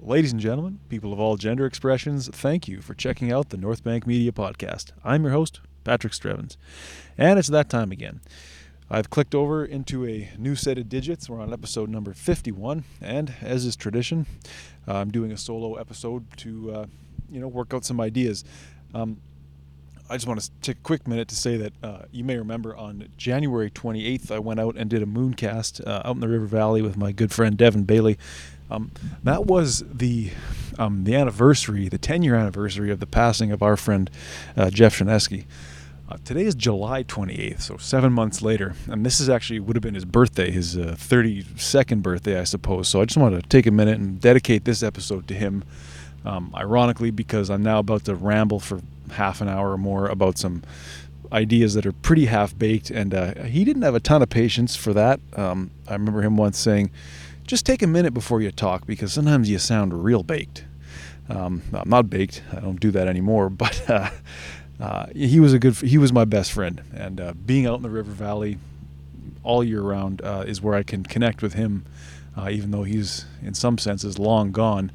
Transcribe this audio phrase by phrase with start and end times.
[0.00, 3.82] Ladies and gentlemen, people of all gender expressions, thank you for checking out the North
[3.82, 4.92] Bank Media Podcast.
[5.02, 6.56] I'm your host, Patrick Strevens,
[7.18, 8.20] and it's that time again.
[8.88, 11.28] I've clicked over into a new set of digits.
[11.28, 14.26] We're on episode number 51, and as is tradition,
[14.86, 16.86] I'm doing a solo episode to, uh,
[17.28, 18.44] you know, work out some ideas.
[18.94, 19.20] Um,
[20.10, 22.74] I just want to take a quick minute to say that uh, you may remember
[22.74, 26.46] on January 28th, I went out and did a mooncast uh, out in the River
[26.46, 28.16] Valley with my good friend Devin Bailey.
[28.70, 28.90] Um,
[29.22, 30.30] that was the
[30.78, 34.10] um, the anniversary, the 10 year anniversary of the passing of our friend
[34.56, 35.44] uh, Jeff Chrzanecki.
[36.10, 39.82] Uh, today is July 28th, so seven months later, and this is actually would have
[39.82, 42.88] been his birthday, his uh, 32nd birthday, I suppose.
[42.88, 45.64] So I just want to take a minute and dedicate this episode to him.
[46.24, 50.38] Um, ironically, because I'm now about to ramble for half an hour or more about
[50.38, 50.62] some
[51.32, 54.76] ideas that are pretty half baked, and uh, he didn't have a ton of patience
[54.76, 55.20] for that.
[55.36, 56.90] Um, I remember him once saying,
[57.46, 60.64] "Just take a minute before you talk, because sometimes you sound real baked."
[61.28, 62.42] Um, I'm not baked.
[62.52, 63.88] I don't do that anymore, but.
[63.88, 64.10] Uh,
[64.80, 65.74] uh, he was a good.
[65.74, 68.58] He was my best friend, and uh, being out in the River Valley
[69.42, 71.84] all year round uh, is where I can connect with him,
[72.36, 74.92] uh, even though he's in some senses long gone.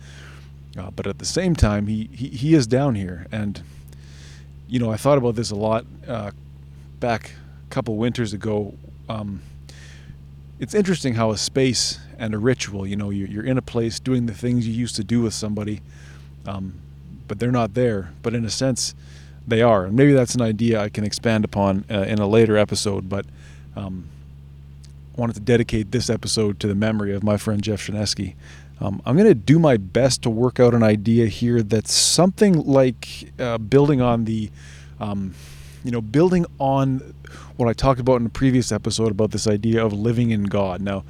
[0.96, 3.62] But at the same time, he, he he is down here, and
[4.74, 6.32] you know I thought about this a lot uh,
[7.00, 7.30] back
[7.68, 8.74] a couple winters ago.
[9.08, 9.44] Um,
[10.60, 14.00] it's interesting how a space and a ritual, you know, you're, you're in a place
[14.00, 15.82] doing the things you used to do with somebody,
[16.48, 16.74] um,
[17.28, 18.14] but they're not there.
[18.24, 18.96] But in a sense
[19.48, 19.86] they are.
[19.86, 23.28] And maybe that's an idea I can expand upon uh, in a later episode, but
[23.76, 24.10] um,
[25.16, 28.34] wanted to dedicate this episode to the memory of my friend Jeff Chrzanecki.
[28.84, 32.66] Um, I'm going to do my best to work out an idea here that's something
[32.66, 34.52] like uh, building on the,
[35.00, 35.34] um,
[35.86, 37.16] you know, building on
[37.56, 40.82] what I talked about in a previous episode about this idea of living in God.
[40.82, 41.06] Now,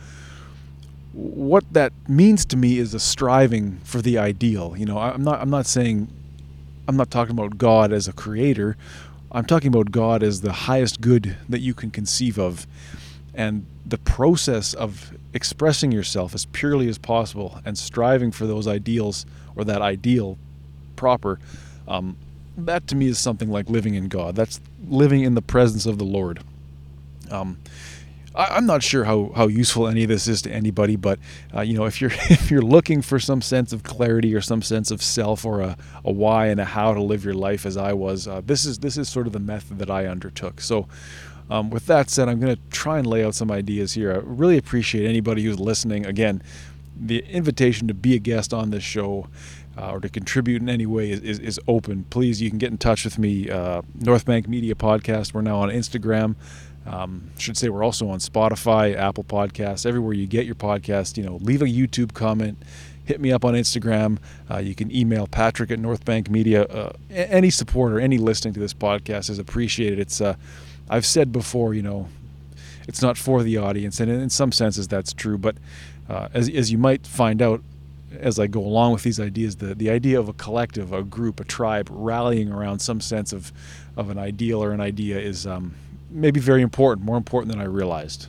[1.13, 4.75] what that means to me is a striving for the ideal.
[4.77, 6.09] You know, I'm not I'm not saying
[6.87, 8.77] I'm not talking about God as a creator.
[9.31, 12.67] I'm talking about God as the highest good that you can conceive of.
[13.33, 19.25] And the process of expressing yourself as purely as possible and striving for those ideals
[19.55, 20.37] or that ideal
[20.95, 21.39] proper,
[21.87, 22.15] um,
[22.57, 24.35] that to me is something like living in God.
[24.35, 26.41] That's living in the presence of the Lord.
[27.31, 27.57] Um,
[28.35, 31.19] I, am not sure how, how useful any of this is to anybody, but
[31.55, 34.61] uh, you know, if you're if you're looking for some sense of clarity or some
[34.61, 37.77] sense of self or a, a why and a how to live your life as
[37.77, 40.61] I was, uh, this is this is sort of the method that I undertook.
[40.61, 40.87] So.
[41.49, 44.13] Um, with that said, I'm going to try and lay out some ideas here.
[44.13, 46.05] I really appreciate anybody who's listening.
[46.05, 46.41] Again,
[46.95, 49.27] the invitation to be a guest on this show
[49.77, 52.05] uh, or to contribute in any way is, is, is, open.
[52.09, 53.49] Please, you can get in touch with me.
[53.49, 55.33] Uh, North Bank Media Podcast.
[55.33, 56.35] We're now on Instagram.
[56.85, 61.17] Um, should say we're also on Spotify, Apple Podcasts, everywhere you get your podcast.
[61.17, 62.61] You know, leave a YouTube comment,
[63.05, 64.17] hit me up on Instagram.
[64.51, 66.63] Uh, you can email Patrick at North Bank Media.
[66.63, 69.97] Uh, any support or any listening to this podcast is appreciated.
[69.97, 70.35] It's uh,
[70.89, 72.09] I've said before, you know,
[72.87, 75.37] it's not for the audience, and in some senses that's true.
[75.37, 75.55] But
[76.09, 77.61] uh, as as you might find out
[78.19, 81.39] as I go along with these ideas, the the idea of a collective, a group,
[81.39, 83.51] a tribe rallying around some sense of
[83.95, 85.75] of an ideal or an idea is um,
[86.09, 88.27] maybe very important, more important than I realized.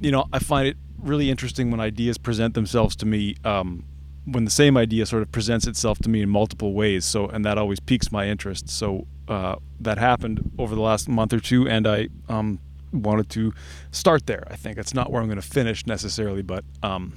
[0.00, 3.36] You know, I find it really interesting when ideas present themselves to me.
[3.44, 3.84] Um,
[4.24, 7.44] when the same idea sort of presents itself to me in multiple ways, so and
[7.44, 8.68] that always piques my interest.
[8.68, 12.58] So uh, that happened over the last month or two, and I um,
[12.92, 13.52] wanted to
[13.90, 14.46] start there.
[14.50, 17.14] I think it's not where I'm going to finish necessarily, but um,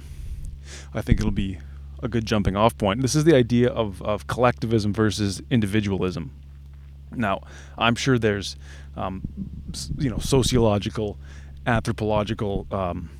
[0.94, 1.58] I think it'll be
[2.02, 3.02] a good jumping off point.
[3.02, 6.30] This is the idea of, of collectivism versus individualism.
[7.12, 7.42] Now,
[7.78, 8.56] I'm sure there's,
[8.96, 9.22] um,
[9.98, 11.18] you know, sociological,
[11.66, 13.10] anthropological, um,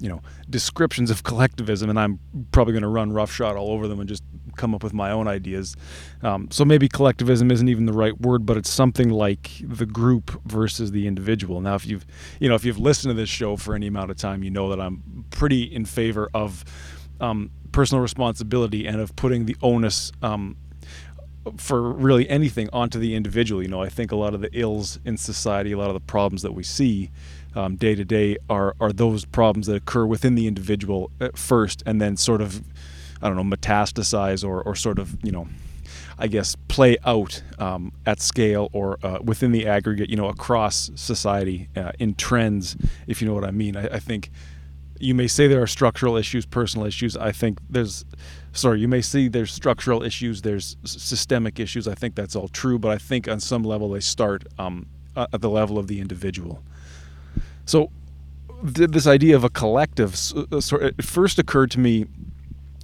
[0.00, 2.18] you know, descriptions of collectivism, and I'm
[2.52, 4.22] probably going to run roughshod all over them and just
[4.58, 5.76] come up with my own ideas.
[6.22, 10.26] Um, so maybe collectivism isn't even the right word, but it's something like the group
[10.44, 11.60] versus the individual.
[11.60, 12.04] Now, if you've,
[12.40, 14.68] you know, if you've listened to this show for any amount of time, you know
[14.70, 16.64] that I'm pretty in favor of
[17.20, 20.56] um, personal responsibility and of putting the onus um,
[21.56, 23.62] for really anything onto the individual.
[23.62, 26.00] You know, I think a lot of the ills in society, a lot of the
[26.12, 27.10] problems that we see
[27.54, 32.00] um, day to day are are those problems that occur within the individual first, and
[32.00, 32.62] then sort of,
[33.22, 35.48] I don't know, metastasize or or sort of you know.
[36.20, 40.90] I guess play out um, at scale or uh, within the aggregate, you know, across
[40.96, 42.76] society uh, in trends,
[43.06, 43.76] if you know what I mean.
[43.76, 44.30] I, I think
[44.98, 47.16] you may say there are structural issues, personal issues.
[47.16, 48.04] I think there's
[48.52, 51.86] sorry, you may see there's structural issues, there's systemic issues.
[51.86, 54.86] I think that's all true, but I think on some level they start um,
[55.16, 56.62] at the level of the individual.
[57.64, 57.90] So,
[58.60, 62.06] this idea of a collective uh, it first occurred to me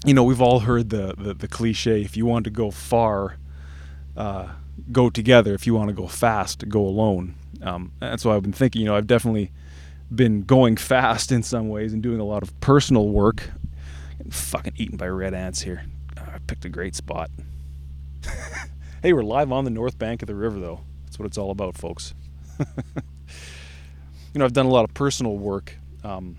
[0.05, 3.37] you know, we've all heard the, the, the cliche if you want to go far,
[4.17, 4.49] uh,
[4.93, 5.55] go together.
[5.55, 7.35] If you want to go fast, go alone.
[7.63, 9.51] Um, and so I've been thinking, you know, I've definitely
[10.15, 13.51] been going fast in some ways and doing a lot of personal work.
[14.19, 15.85] Getting fucking eaten by red ants here.
[16.17, 17.31] I picked a great spot.
[19.03, 20.81] hey, we're live on the north bank of the river, though.
[21.05, 22.15] That's what it's all about, folks.
[22.59, 22.67] you
[24.35, 25.75] know, I've done a lot of personal work.
[26.03, 26.37] Um,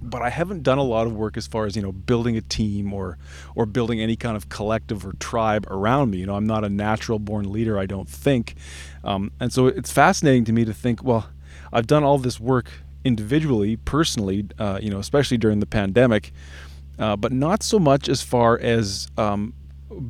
[0.00, 2.40] but I haven't done a lot of work as far as you know building a
[2.40, 3.18] team or
[3.54, 6.18] or building any kind of collective or tribe around me.
[6.18, 7.78] You know, I'm not a natural born leader.
[7.78, 8.54] I don't think,
[9.04, 11.02] um, and so it's fascinating to me to think.
[11.02, 11.28] Well,
[11.72, 12.70] I've done all this work
[13.04, 14.46] individually, personally.
[14.58, 16.32] Uh, you know, especially during the pandemic,
[16.98, 19.52] uh, but not so much as far as um,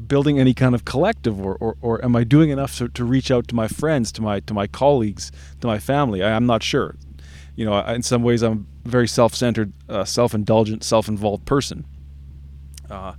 [0.06, 3.30] building any kind of collective or, or, or am I doing enough to, to reach
[3.30, 6.22] out to my friends, to my to my colleagues, to my family?
[6.22, 6.94] I, I'm not sure
[7.58, 11.84] you know, in some ways, I'm a very self-centered, uh, self-indulgent, self-involved person.
[12.88, 13.14] Uh,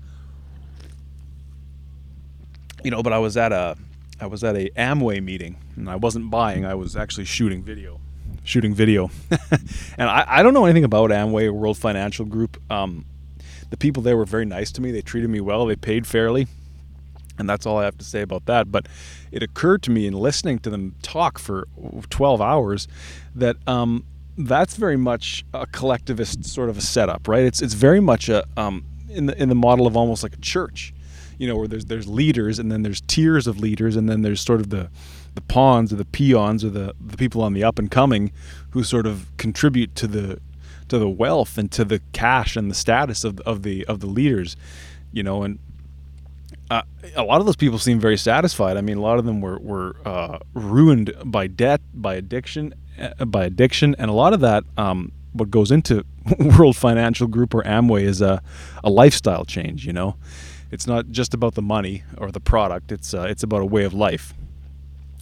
[2.81, 3.75] you know, but I was at a,
[4.17, 6.65] I was at a Amway meeting, and I wasn't buying.
[6.65, 7.99] I was actually shooting video,
[8.45, 9.11] shooting video,
[9.97, 12.61] and I, I don't know anything about Amway or World Financial Group.
[12.71, 13.03] Um,
[13.71, 14.91] the people there were very nice to me.
[14.91, 15.65] They treated me well.
[15.65, 16.47] They paid fairly.
[17.37, 18.71] And that's all I have to say about that.
[18.71, 18.87] But
[19.31, 21.67] it occurred to me in listening to them talk for
[22.09, 22.87] 12 hours
[23.33, 24.03] that um,
[24.37, 27.43] that's very much a collectivist sort of a setup, right?
[27.43, 30.41] It's it's very much a um, in the in the model of almost like a
[30.41, 30.93] church,
[31.37, 34.41] you know, where there's there's leaders and then there's tiers of leaders and then there's
[34.41, 34.89] sort of the
[35.35, 38.31] the pawns or the peons or the the people on the up and coming
[38.71, 40.39] who sort of contribute to the
[40.87, 44.07] to the wealth and to the cash and the status of of the of the
[44.07, 44.55] leaders,
[45.11, 45.59] you know, and
[46.71, 46.83] uh,
[47.15, 48.77] a lot of those people seem very satisfied.
[48.77, 52.73] I mean, a lot of them were were uh, ruined by debt, by addiction,
[53.27, 56.05] by addiction, and a lot of that, um, what goes into
[56.57, 58.41] World Financial Group or Amway is a,
[58.83, 59.85] a lifestyle change.
[59.85, 60.15] You know,
[60.71, 62.91] it's not just about the money or the product.
[62.91, 64.33] It's uh, it's about a way of life.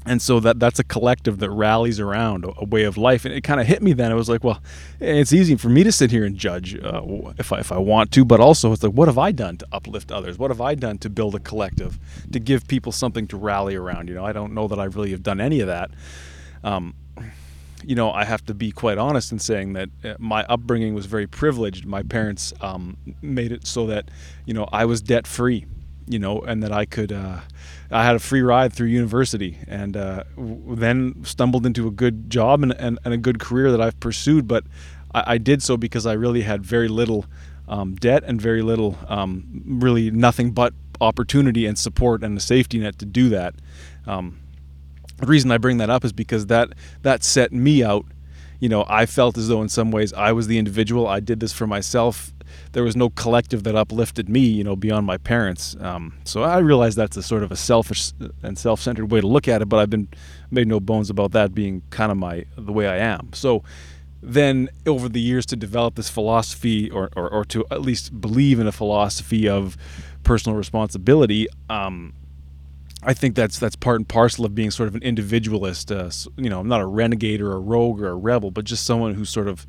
[0.06, 3.34] And so that that's a collective that rallies around a, a way of life, and
[3.34, 4.10] it kind of hit me then.
[4.10, 4.62] It was like, well,
[5.02, 7.02] it's easy for me to sit here and judge uh,
[7.38, 9.68] if I, if I want to, but also it's like, what have I done to
[9.74, 10.38] uplift others?
[10.38, 12.00] What have I done to build a collective,
[12.32, 14.08] to give people something to rally around?
[14.08, 15.92] You know, I don't know that I really have done any of that.
[16.64, 16.96] Um,
[17.84, 21.06] you know, I have to be quite honest in saying that uh, my upbringing was
[21.06, 21.86] very privileged.
[21.86, 24.10] My parents um, made it so that,
[24.46, 25.66] you know, I was debt free,
[26.08, 27.42] you know, and that I could, uh,
[27.92, 32.30] I had a free ride through university and uh, w- then stumbled into a good
[32.30, 34.48] job and, and, and, a good career that I've pursued.
[34.48, 34.64] But
[35.14, 37.26] I, I did so because I really had very little
[37.68, 42.80] um, debt and very little, um, really nothing but opportunity and support and a safety
[42.80, 43.54] net to do that.
[44.08, 44.40] Um,
[45.18, 46.70] the reason I bring that up is because that
[47.02, 48.06] that set me out.
[48.60, 51.08] You know, I felt as though in some ways I was the individual.
[51.08, 52.34] I did this for myself.
[52.72, 55.76] There was no collective that uplifted me, you know, beyond my parents.
[55.80, 59.48] Um, so I realize that's a sort of a selfish and self-centered way to look
[59.48, 59.66] at it.
[59.70, 60.08] But I've been
[60.50, 63.30] made no bones about that being kind of my the way I am.
[63.34, 63.64] So
[64.22, 68.60] then over the years to develop this philosophy or, or, or to at least believe
[68.60, 69.78] in a philosophy of
[70.24, 72.14] personal responsibility um,
[73.04, 75.92] I think that's that's part and parcel of being sort of an individualist.
[75.92, 78.86] Uh, you know, I'm not a renegade or a rogue or a rebel, but just
[78.86, 79.68] someone who sort of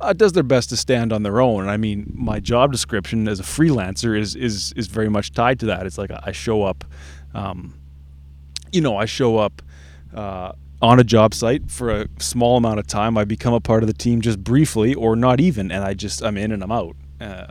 [0.00, 1.62] uh, does their best to stand on their own.
[1.62, 5.60] And I mean, my job description as a freelancer is is is very much tied
[5.60, 5.86] to that.
[5.86, 6.84] It's like I show up,
[7.34, 7.74] um,
[8.72, 9.62] you know, I show up.
[10.14, 13.16] Uh, on a job site for a small amount of time.
[13.16, 16.22] I become a part of the team just briefly, or not even, and I just
[16.22, 16.96] I'm in and I'm out.
[17.20, 17.46] Uh,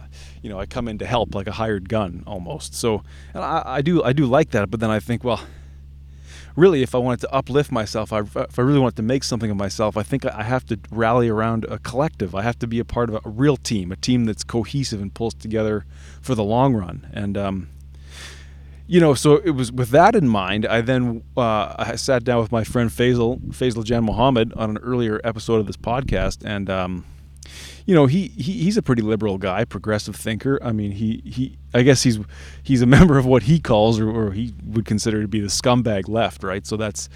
[0.46, 2.76] you know, I come in to help like a hired gun almost.
[2.76, 3.02] So,
[3.34, 5.42] and I, I do I do like that, but then I think, well,
[6.56, 9.50] really, if I wanted to uplift myself, I, if I really wanted to make something
[9.50, 12.36] of myself, I think I have to rally around a collective.
[12.36, 15.12] I have to be a part of a, real team, a team that's cohesive and
[15.12, 15.88] pulls together
[16.22, 17.10] for the long run.
[17.12, 17.70] And um,
[18.86, 20.68] you know, so it was with that in mind.
[20.68, 24.78] I then uh, I sat down with my friend Faisal Faisal Jan Mohammed on an
[24.78, 27.04] earlier episode of this podcast, and um,
[27.86, 30.60] you know, he, he he's a pretty liberal guy, progressive thinker.
[30.62, 32.20] I mean, he he I guess he's
[32.64, 35.48] he's a member of what he calls or, or he would consider to be the
[35.48, 36.66] scumbag left, right?
[36.66, 37.10] So that's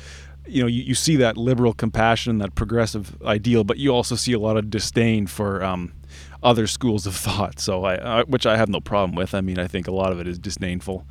[0.49, 4.33] you know, you, you see that liberal compassion, that progressive ideal, but you also see
[4.33, 5.93] a lot of disdain for um,
[6.41, 7.59] other schools of thought.
[7.59, 9.35] So I, I, which I have no problem with.
[9.35, 11.05] I mean, I think a lot of it is disdainful.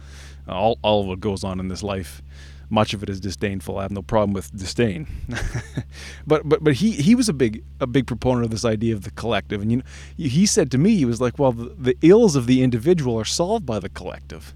[0.49, 2.23] All all of what goes on in this life
[2.71, 3.79] much of it is disdainful.
[3.79, 5.07] I have no problem with disdain,
[6.27, 9.03] but but but he he was a big a big proponent of this idea of
[9.05, 9.85] the collective, and you know
[10.17, 13.25] he said to me he was like, well, the, the ills of the individual are
[13.25, 14.55] solved by the collective.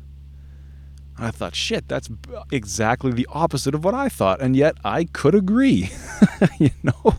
[1.16, 2.08] And I thought, shit, that's
[2.50, 5.90] exactly the opposite of what I thought, and yet I could agree,
[6.58, 7.14] you know.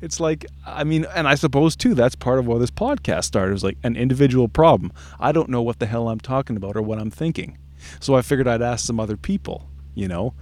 [0.00, 3.50] it's like I mean, and I suppose too that's part of why this podcast started.
[3.50, 4.92] It was like an individual problem.
[5.20, 7.58] I don't know what the hell I'm talking about or what I'm thinking,
[8.00, 9.68] so I figured I'd ask some other people.
[9.94, 10.34] You know,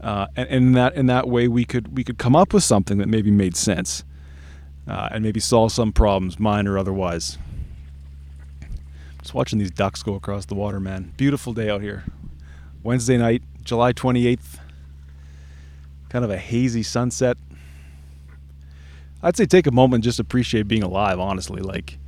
[0.00, 2.98] uh, and, and that in that way we could we could come up with something
[2.98, 4.04] that maybe made sense,
[4.86, 7.38] uh, and maybe solve some problems, mine or otherwise.
[9.22, 11.12] Just watching these ducks go across the water, man.
[11.16, 12.04] Beautiful day out here.
[12.84, 14.60] Wednesday night, July 28th.
[16.08, 17.36] Kind of a hazy sunset.
[19.24, 21.60] I'd say take a moment and just appreciate being alive, honestly.
[21.60, 21.98] Like,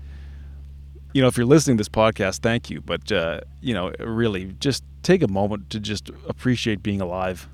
[1.19, 2.81] you know, if you're listening to this podcast, thank you.
[2.81, 7.49] But, uh, you know, really, just take a moment to just appreciate being alive,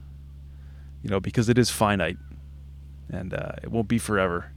[1.03, 2.19] you know, because it is finite
[3.09, 4.53] and uh, it won't be forever.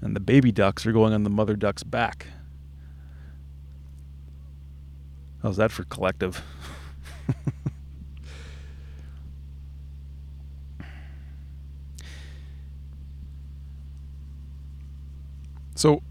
[0.00, 2.26] And the baby ducks are going on the mother duck's back.
[5.44, 6.42] How's that for collective?
[15.76, 16.02] so,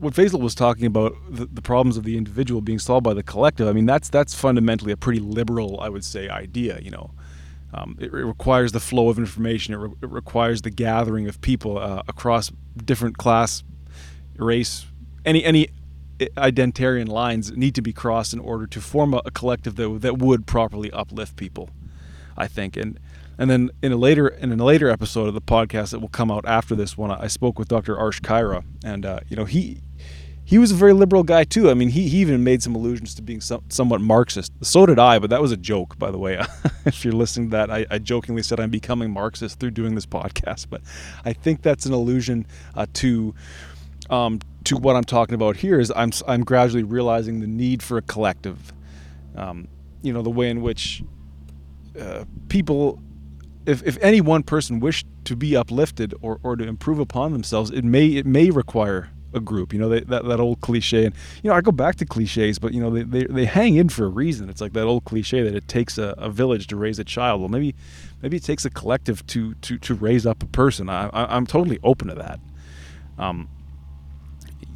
[0.00, 3.22] what Faisal was talking about the, the, problems of the individual being solved by the
[3.22, 3.66] collective.
[3.66, 6.78] I mean, that's that's fundamentally a pretty liberal, I would say, idea.
[6.80, 7.10] You know,
[7.74, 9.74] um, it, it, requires the flow of information.
[9.74, 13.64] It, re- it requires the gathering of people uh, across different class,
[14.36, 14.86] race,
[15.24, 15.68] any any
[16.18, 20.18] identitarian lines need to be crossed in order to form a, a collective that that
[20.18, 21.70] would properly uplift people.
[22.36, 22.98] I think, and
[23.36, 26.30] and then in a later in a later episode of the podcast that will come
[26.30, 27.96] out after this one, I spoke with Dr.
[27.96, 29.82] Arsh Khaira, and uh, you know he
[30.48, 31.68] he was a very liberal guy too.
[31.68, 34.50] I mean, he, he even made some allusions to being some, somewhat Marxist.
[34.62, 36.42] So did I, but that was a joke, by the way.
[36.86, 40.06] if you're listening to that, I, I, jokingly said I'm becoming Marxist through doing this
[40.06, 40.80] podcast, but
[41.22, 43.34] I think that's an allusion uh, to
[44.08, 47.98] um, to what I'm talking about here is I'm I'm gradually realizing the need for
[47.98, 48.72] a collective.
[49.36, 49.68] Um,
[50.00, 51.02] you know, the way in which
[52.00, 53.02] uh, people,
[53.66, 57.70] if, if any one person wished to be uplifted or, or to improve upon themselves,
[57.70, 59.72] it may it may require a group.
[59.72, 62.58] You know, they, that that old cliche, and you know, I go back to cliches,
[62.58, 64.48] but you know, they, they, they hang in for a reason.
[64.48, 67.40] It's like that old cliche that it takes a, a village to raise a child.
[67.40, 67.74] Well, maybe
[68.22, 70.88] maybe it takes a collective to to to raise up a person.
[70.88, 72.40] I, I am totally open to that.
[73.18, 73.48] Um,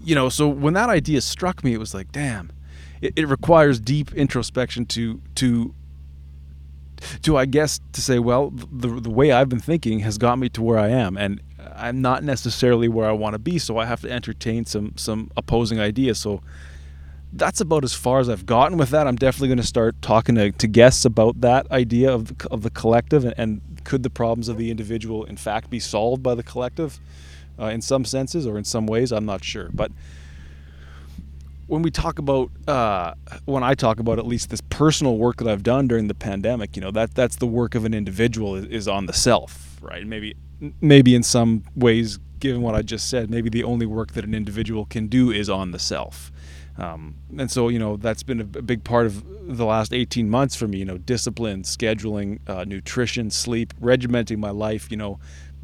[0.04, 2.50] you know, so when that idea struck me, it was like, damn,
[3.00, 5.74] it, it requires deep introspection to to
[7.22, 10.48] to I guess to say, well, the the way I've been thinking has got me
[10.50, 11.40] to where I am, and
[11.74, 15.30] I'm not necessarily where I want to be, so I have to entertain some some
[15.36, 16.18] opposing ideas.
[16.18, 16.40] So
[17.32, 19.06] that's about as far as I've gotten with that.
[19.06, 22.62] I'm definitely going to start talking to, to guests about that idea of the, of
[22.62, 26.34] the collective and, and could the problems of the individual in fact be solved by
[26.34, 27.00] the collective
[27.58, 29.12] uh, in some senses or in some ways.
[29.12, 29.90] I'm not sure, but
[31.66, 33.14] when we talk about uh,
[33.46, 36.76] when I talk about at least this personal work that I've done during the pandemic,
[36.76, 40.06] you know that that's the work of an individual is, is on the self, right?
[40.06, 40.36] Maybe
[40.80, 44.34] maybe in some ways, given what I just said, maybe the only work that an
[44.34, 46.32] individual can do is on the self.
[46.78, 50.54] Um, and so, you know, that's been a, big part of the last 18 months
[50.54, 55.18] for me, you know, discipline, scheduling, uh, nutrition, sleep, regimenting my life, you know,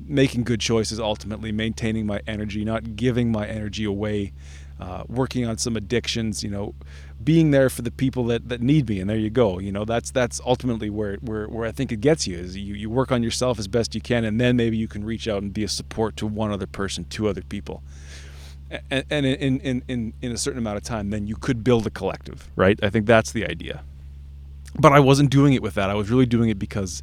[0.07, 4.33] making good choices, ultimately maintaining my energy, not giving my energy away,
[4.81, 6.75] uh, working on some addictions, you know,
[7.23, 9.01] being there for the people that, that need me.
[9.01, 9.59] And there you go.
[9.59, 12.75] You know, that's that's ultimately where, where, where I think it gets you is you,
[12.75, 15.43] you work on yourself as best you can, and then maybe you can reach out
[15.43, 17.83] and be a support to one other person, to other people.
[18.91, 21.87] And, and in, in, in, in a certain amount of time, then you could build
[21.87, 22.79] a collective, right?
[22.83, 23.83] I think that's the idea.
[24.79, 25.89] But I wasn't doing it with that.
[25.89, 27.03] I was really doing it because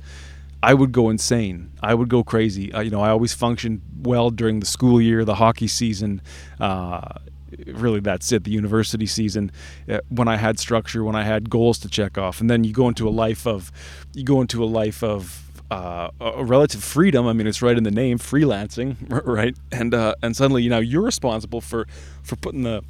[0.62, 1.72] I would go insane.
[1.82, 2.72] I would go crazy.
[2.72, 6.22] Uh, you know, I always functioned well during the school year, the hockey season.
[6.60, 7.20] Uh,
[7.68, 8.44] really, that's it.
[8.44, 9.52] The university season,
[9.90, 12.74] uh, when I had structure, when I had goals to check off, and then you
[12.74, 13.72] go into a life of,
[14.14, 17.28] you go into a life of uh, a relative freedom.
[17.28, 19.56] I mean, it's right in the name, freelancing, right?
[19.72, 21.88] And uh, and suddenly, you know, you're responsible for
[22.24, 22.84] for putting the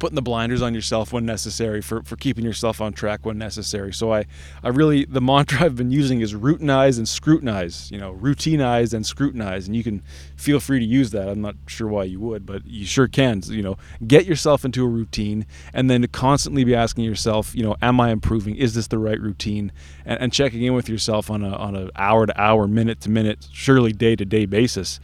[0.00, 3.92] putting the blinders on yourself when necessary, for, for keeping yourself on track when necessary.
[3.92, 4.24] So I,
[4.64, 7.88] I really the mantra I've been using is routinize and scrutinize.
[7.92, 10.02] You know, routinize and scrutinize, and you can
[10.34, 11.28] feel free to use that.
[11.28, 13.42] I'm not sure why you would, but you sure can.
[13.44, 17.76] You know, get yourself into a routine, and then constantly be asking yourself, you know,
[17.80, 18.56] am I improving?
[18.56, 19.70] Is this the right routine?
[20.04, 23.10] And, and checking in with yourself on a on an hour to hour, minute to
[23.10, 24.98] minute, surely day to day basis.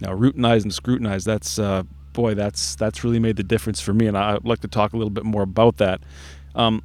[0.00, 1.24] Now, routinize and scrutinize.
[1.24, 4.68] That's uh, boy, that's that's really made the difference for me, and I'd like to
[4.68, 6.00] talk a little bit more about that.
[6.54, 6.82] Um,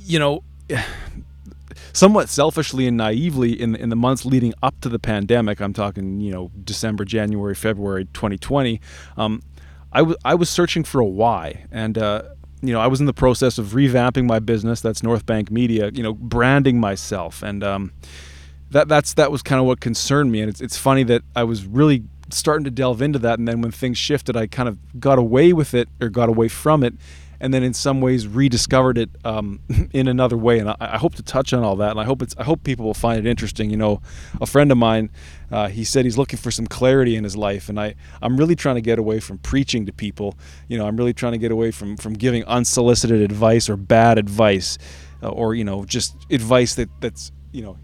[0.00, 0.42] you know,
[1.92, 6.20] somewhat selfishly and naively, in in the months leading up to the pandemic, I'm talking,
[6.20, 8.80] you know, December, January, February, 2020.
[9.16, 9.42] Um,
[9.92, 12.22] I was I was searching for a why, and uh,
[12.62, 14.80] you know, I was in the process of revamping my business.
[14.80, 15.90] That's North Bank Media.
[15.92, 17.62] You know, branding myself and.
[17.62, 17.92] Um,
[18.70, 21.44] that that's that was kind of what concerned me, and it's it's funny that I
[21.44, 24.78] was really starting to delve into that, and then when things shifted, I kind of
[25.00, 26.94] got away with it or got away from it,
[27.40, 29.60] and then in some ways rediscovered it um,
[29.92, 30.58] in another way.
[30.58, 32.64] And I, I, hope to touch on all that, and I hope it's I hope
[32.64, 33.70] people will find it interesting.
[33.70, 34.00] You know,
[34.40, 35.10] a friend of mine,
[35.50, 38.56] uh, he said he's looking for some clarity in his life, and I I'm really
[38.56, 40.36] trying to get away from preaching to people.
[40.68, 44.18] You know, I'm really trying to get away from from giving unsolicited advice or bad
[44.18, 44.78] advice,
[45.22, 47.76] uh, or you know, just advice that that's you know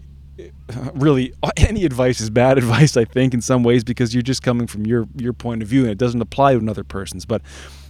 [0.93, 4.67] really any advice is bad advice i think in some ways because you're just coming
[4.67, 7.41] from your your point of view and it doesn't apply to another person's but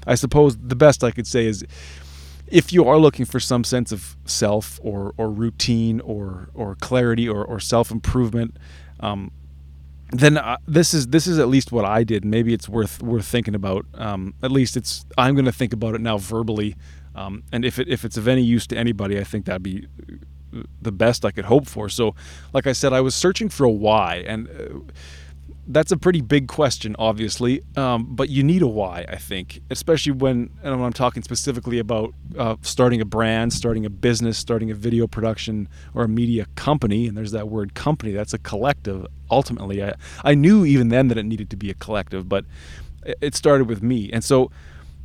[0.08, 1.66] I suppose the best I could say is
[2.48, 7.28] if you are looking for some sense of self or, or routine or, or clarity
[7.28, 8.58] or, or self improvement,
[9.00, 9.32] um,
[10.12, 12.24] then uh, this is this is at least what I did.
[12.24, 13.88] Maybe it's worth worth thinking about.
[13.96, 16.76] Um, at least it's I'm going to think about it now verbally,
[17.16, 19.88] um, and if it if it's of any use to anybody, I think that'd be
[20.82, 21.90] the best I could hope for.
[21.90, 22.16] So,
[22.54, 24.94] like I said, I was searching for a why, and uh,
[25.68, 30.12] that's a pretty big question, obviously, um, but you need a why, I think, especially
[30.12, 34.76] when, and I'm talking specifically about uh, starting a brand, starting a business, starting a
[34.76, 37.08] video production or a media company.
[37.08, 39.08] And there's that word company, that's a collective.
[39.32, 42.46] Ultimately, I, I knew even then that it needed to be a collective, but
[43.22, 44.12] it started with me.
[44.12, 44.52] And so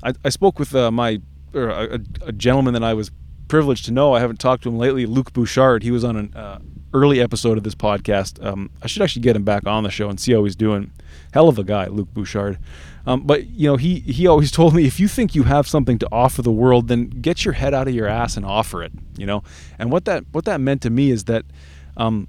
[0.02, 1.20] I, I spoke with uh, my,
[1.54, 3.10] or a, a, gentleman that I was
[3.50, 4.14] privileged to know.
[4.14, 5.82] I haven't talked to him lately, Luke Bouchard.
[5.82, 6.60] He was on an, uh,
[6.94, 8.44] early episode of this podcast.
[8.44, 10.92] Um, I should actually get him back on the show and see how he's doing.
[11.32, 12.58] Hell of a guy, Luke Bouchard.
[13.06, 15.98] Um, but you know, he he always told me if you think you have something
[15.98, 18.92] to offer the world, then get your head out of your ass and offer it.
[19.16, 19.42] You know,
[19.78, 21.44] and what that what that meant to me is that.
[21.96, 22.28] Um,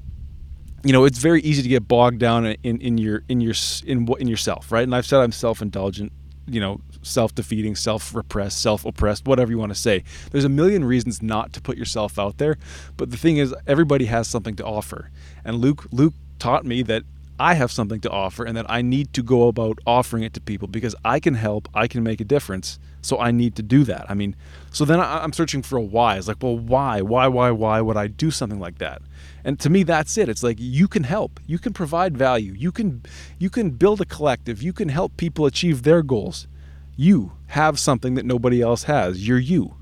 [0.83, 3.53] you know, it's very easy to get bogged down in, in your in your
[3.85, 4.81] in what in yourself, right?
[4.81, 6.11] And I've said I'm self-indulgent,
[6.53, 10.03] you know, self defeating, self repressed, self oppressed, whatever you want to say.
[10.31, 12.57] There's a million reasons not to put yourself out there.
[12.97, 15.09] But the thing is, everybody has something to offer.
[15.43, 17.03] And Luke, Luke taught me that
[17.39, 20.41] I have something to offer and that I need to go about offering it to
[20.41, 22.77] people because I can help, I can make a difference.
[23.01, 24.05] So I need to do that.
[24.09, 24.35] I mean,
[24.71, 26.17] so then I'm searching for a why.
[26.17, 27.01] It's like, well, why?
[27.01, 29.01] Why, why, why would I do something like that?
[29.43, 30.29] And to me, that's it.
[30.29, 33.03] It's like you can help, you can provide value, you can,
[33.39, 36.47] you can build a collective, you can help people achieve their goals.
[36.95, 39.27] You have something that nobody else has.
[39.27, 39.75] You're you.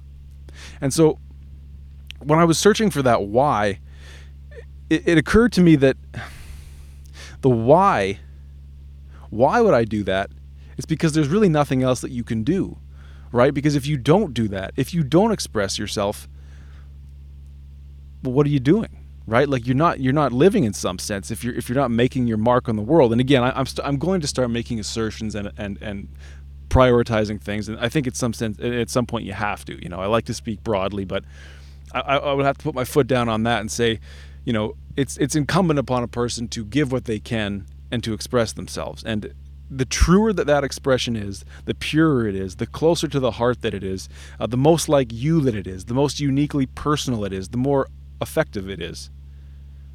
[0.80, 1.20] And so
[2.20, 3.80] when I was searching for that why,
[4.90, 5.98] it, it occurred to me that
[7.42, 8.20] the why,
[9.30, 10.30] why would I do that?
[10.78, 12.78] It's because there's really nothing else that you can do,
[13.32, 13.54] right?
[13.54, 16.28] Because if you don't do that, if you don't express yourself,
[18.24, 18.99] well, what are you doing?
[19.30, 21.92] Right like you're not you're not living in some sense if you're if you're not
[21.92, 24.28] making your mark on the world and again I, am I'm, st- I'm going to
[24.28, 26.10] start making assertions and and and
[26.70, 27.68] prioritizing things.
[27.68, 29.82] And I think at some sense, at some point, you have to.
[29.82, 31.24] You know, I like to speak broadly, but
[31.94, 34.00] I, I would have to put my foot down on that and say,
[34.46, 38.14] you know, it's it's incumbent upon a person to give what they can and to
[38.14, 39.04] express themselves.
[39.04, 39.34] And
[39.72, 43.62] the truer that that expression is, the purer it is, the closer to the heart
[43.62, 47.24] that it is, uh, the most like you that it is, the most uniquely personal
[47.26, 47.88] it is, the more
[48.22, 49.12] effective it is.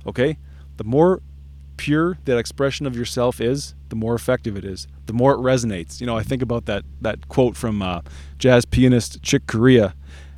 [0.06, 0.38] Okay?
[0.76, 1.22] The more
[1.76, 6.00] pure that expression of yourself is, the more effective it is, the more it resonates.
[6.00, 8.00] You know, I think about that that quote from uh,
[8.38, 9.94] jazz pianist Chick Corea.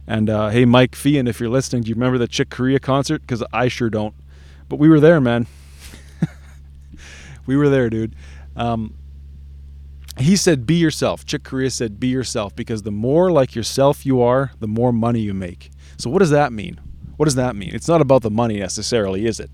[0.06, 3.22] And uh, hey, Mike Feehan, if you're listening, do you remember the Chick Corea concert?
[3.22, 4.14] Because I sure don't.
[4.68, 5.46] But we were there, man.
[7.46, 8.14] we were there, dude.
[8.54, 8.94] Um,
[10.18, 14.22] he said, "Be yourself." Chick Corea said, "Be yourself," because the more like yourself you
[14.22, 15.70] are, the more money you make.
[15.98, 16.80] So, what does that mean?
[17.16, 17.70] What does that mean?
[17.74, 19.50] It's not about the money necessarily, is it?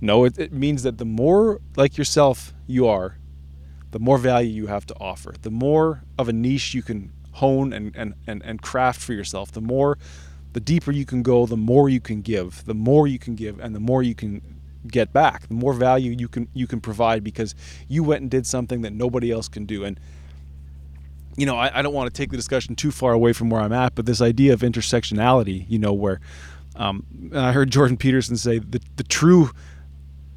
[0.00, 3.18] No, it, it means that the more like yourself you are,
[3.90, 5.34] the more value you have to offer.
[5.42, 9.52] The more of a niche you can hone and, and, and, and craft for yourself,
[9.52, 9.98] the more,
[10.52, 13.60] the deeper you can go, the more you can give, the more you can give,
[13.60, 14.40] and the more you can
[14.86, 17.54] get back, the more value you can you can provide because
[17.88, 19.84] you went and did something that nobody else can do.
[19.84, 19.98] And
[21.36, 23.60] you know, I, I don't want to take the discussion too far away from where
[23.60, 26.20] I'm at, but this idea of intersectionality, you know, where
[26.76, 29.50] um, I heard Jordan Peterson say the the true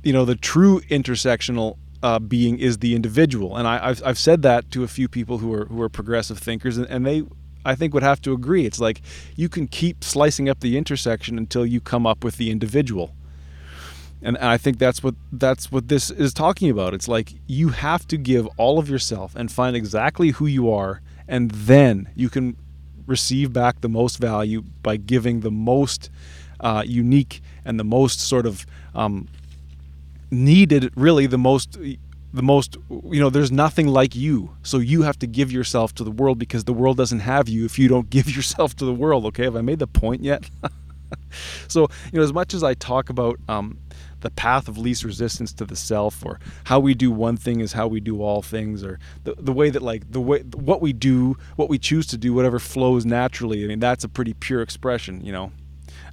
[0.03, 4.41] you know the true intersectional uh, being is the individual, and I, have I've said
[4.43, 7.23] that to a few people who are who are progressive thinkers, and, and they
[7.65, 8.65] I think would have to agree.
[8.65, 9.01] It's like
[9.35, 13.13] you can keep slicing up the intersection until you come up with the individual.
[14.21, 16.93] And, and I think that's what that's what this is talking about.
[16.93, 21.01] It's like you have to give all of yourself and find exactly who you are,
[21.27, 22.55] and then you can
[23.07, 26.09] receive back the most value by giving the most
[26.59, 29.27] uh, unique and the most sort of um,
[30.29, 31.77] needed really the most
[32.33, 34.55] the most you know there's nothing like you.
[34.61, 37.65] So you have to give yourself to the world because the world doesn't have you
[37.65, 39.45] if you don't give yourself to the world okay?
[39.45, 40.49] Have i made the point yet?
[41.69, 43.77] So you know as much as i talk about um,
[44.21, 47.73] the path of least resistance to the self or how we do one thing is
[47.73, 50.93] how we do all things or the, the way that like the way what we
[50.93, 53.63] do what we choose to do whatever flows naturally.
[53.63, 55.51] I mean that's a pretty pure expression you know?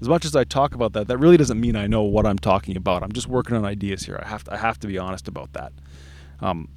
[0.00, 2.38] As much as i talk about that that really doesn't mean i know what i'm
[2.38, 3.02] talking about.
[3.02, 4.20] I'm just working on ideas here.
[4.22, 5.72] I have to, i have to be honest about that.
[6.40, 6.68] Um,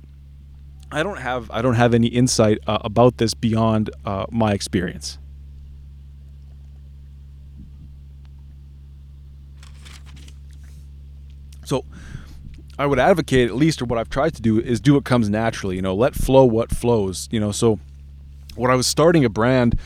[0.92, 5.20] i don't have i don't have any insight uh, about this beyond uh, my experience
[11.68, 11.84] So
[12.80, 15.30] I would advocate at least, or what I've tried to do is do what comes
[15.30, 15.76] naturally.
[15.76, 17.28] You know, let flow what flows.
[17.32, 17.80] You know, so
[18.56, 19.78] when I was starting a brand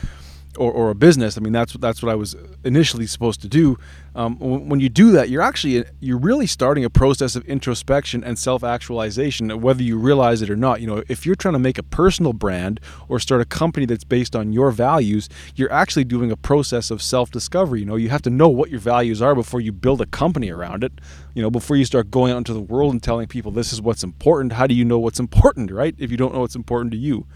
[0.58, 3.78] or, or a business, I mean that's that's what I was initially supposed to do.
[4.14, 8.38] Um, when you do that, you're actually you're really starting a process of introspection and
[8.38, 10.80] self-actualization, whether you realize it or not.
[10.82, 14.04] You know, if you're trying to make a personal brand or start a company that's
[14.04, 17.80] based on your values, you're actually doing a process of self-discovery.
[17.80, 20.50] You know, you have to know what your values are before you build a company
[20.50, 20.92] around it.
[21.34, 23.80] You know, before you start going out into the world and telling people this is
[23.80, 24.52] what's important.
[24.52, 25.94] How do you know what's important, right?
[25.98, 27.26] If you don't know what's important to you.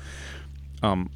[0.83, 1.11] Um,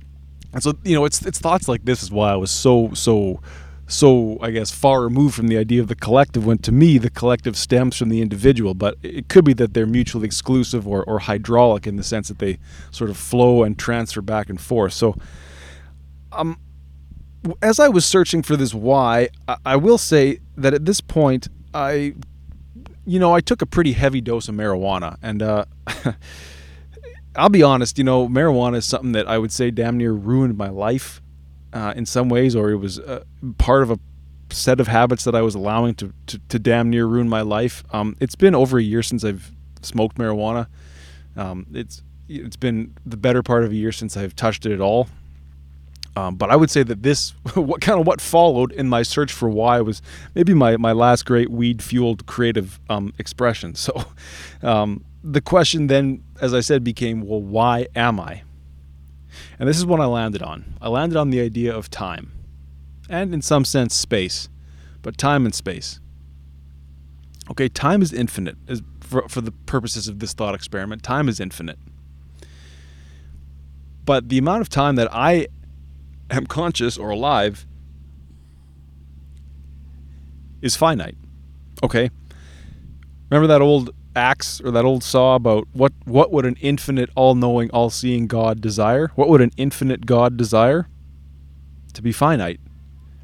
[0.52, 3.40] and so you know, it's it's thoughts like this is why I was so so
[3.86, 7.10] so I guess far removed from the idea of the collective when to me the
[7.10, 8.74] collective stems from the individual.
[8.74, 12.38] But it could be that they're mutually exclusive or, or hydraulic in the sense that
[12.38, 12.58] they
[12.90, 14.92] sort of flow and transfer back and forth.
[14.92, 15.16] So
[16.32, 16.58] um
[17.62, 21.48] as I was searching for this why I, I will say that at this point
[21.74, 22.14] I
[23.06, 25.16] you know I took a pretty heavy dose of marijuana.
[25.22, 25.64] And uh
[27.36, 30.56] I'll be honest, you know, marijuana is something that I would say damn near ruined
[30.56, 31.22] my life
[31.72, 33.24] uh, in some ways, or it was uh,
[33.58, 33.98] part of a
[34.50, 37.84] set of habits that I was allowing to, to, to damn near ruin my life.
[37.92, 40.66] Um, it's been over a year since I've smoked marijuana.
[41.36, 44.80] Um, it's it's been the better part of a year since I've touched it at
[44.80, 45.08] all.
[46.16, 49.32] Um, but I would say that this, what kind of what followed in my search
[49.32, 50.00] for why was
[50.34, 53.74] maybe my, my last great weed fueled creative um, expression.
[53.80, 54.04] So
[54.62, 58.42] um, the question then, as I said, became, well, why am I?
[59.58, 60.76] And this is what I landed on.
[60.80, 62.32] I landed on the idea of time,
[63.08, 64.48] and in some sense, space,
[65.02, 66.00] but time and space.
[67.50, 68.56] Okay, time is infinite.
[69.00, 71.78] For, for the purposes of this thought experiment, time is infinite.
[74.04, 75.48] But the amount of time that I
[76.30, 77.66] am conscious or alive
[80.62, 81.16] is finite.
[81.82, 82.10] Okay?
[83.30, 87.70] Remember that old axe or that old saw about what what would an infinite all-knowing
[87.70, 89.10] all-seeing god desire?
[89.14, 90.88] What would an infinite god desire?
[91.94, 92.60] To be finite.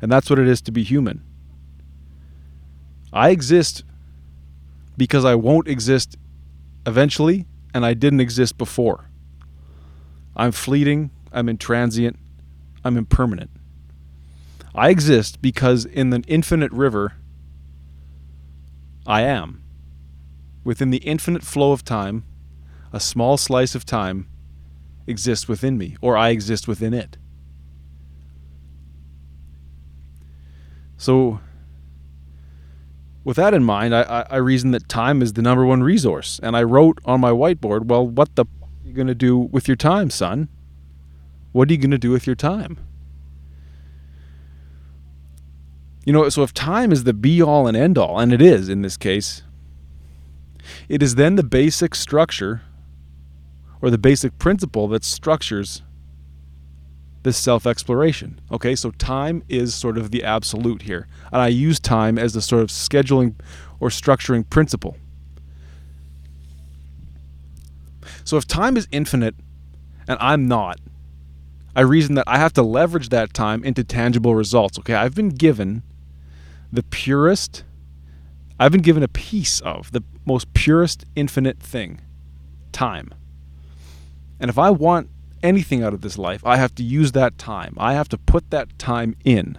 [0.00, 1.22] And that's what it is to be human.
[3.12, 3.84] I exist
[4.96, 6.16] because i won't exist
[6.86, 9.10] eventually and i didn't exist before.
[10.36, 12.16] I'm fleeting i'm intransient
[12.84, 13.50] i'm impermanent.
[14.74, 17.14] I exist because in the infinite river
[19.06, 19.62] i am
[20.66, 22.24] within the infinite flow of time,
[22.92, 24.26] a small slice of time
[25.06, 27.16] exists within me, or I exist within it.
[30.96, 31.38] So,
[33.22, 36.40] with that in mind, I, I, reason that time is the number one resource.
[36.42, 39.68] And I wrote on my whiteboard, well, what the are you going to do with
[39.68, 40.48] your time, son?
[41.52, 42.78] What are you going to do with your time?
[46.04, 48.68] You know, so if time is the be all and end all, and it is
[48.68, 49.42] in this case,
[50.88, 52.62] it is then the basic structure
[53.80, 55.82] or the basic principle that structures
[57.22, 58.40] this self exploration.
[58.52, 61.08] Okay, so time is sort of the absolute here.
[61.32, 63.34] And I use time as the sort of scheduling
[63.80, 64.96] or structuring principle.
[68.24, 69.34] So if time is infinite
[70.08, 70.78] and I'm not,
[71.74, 74.78] I reason that I have to leverage that time into tangible results.
[74.78, 75.82] Okay, I've been given
[76.72, 77.64] the purest
[78.58, 82.00] I've been given a piece of the most purest infinite thing
[82.72, 83.12] time.
[84.40, 85.10] And if I want
[85.42, 87.74] anything out of this life, I have to use that time.
[87.78, 89.58] I have to put that time in.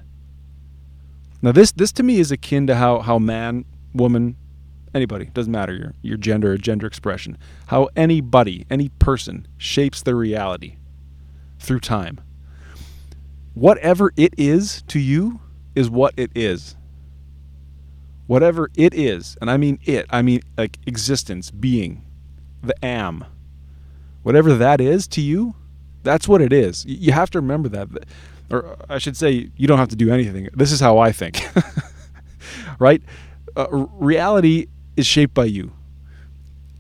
[1.42, 4.36] Now this this to me is akin to how how man, woman,
[4.96, 10.16] anybody, doesn't matter your your gender or gender expression, how anybody, any person shapes their
[10.16, 10.78] reality
[11.60, 12.20] through time.
[13.54, 15.40] Whatever it is to you
[15.76, 16.76] is what it is
[18.28, 22.06] whatever it is, and I mean it, I mean like existence, being,
[22.62, 23.26] the am,
[24.24, 25.56] whatever that is to you,
[26.04, 26.86] that's what it is.
[26.86, 27.90] You have to remember that.
[28.50, 30.48] Or I should say, you don't have to do anything.
[30.54, 31.42] This is how I think.
[32.80, 33.02] right?
[33.56, 35.74] Uh, reality is shaped by you.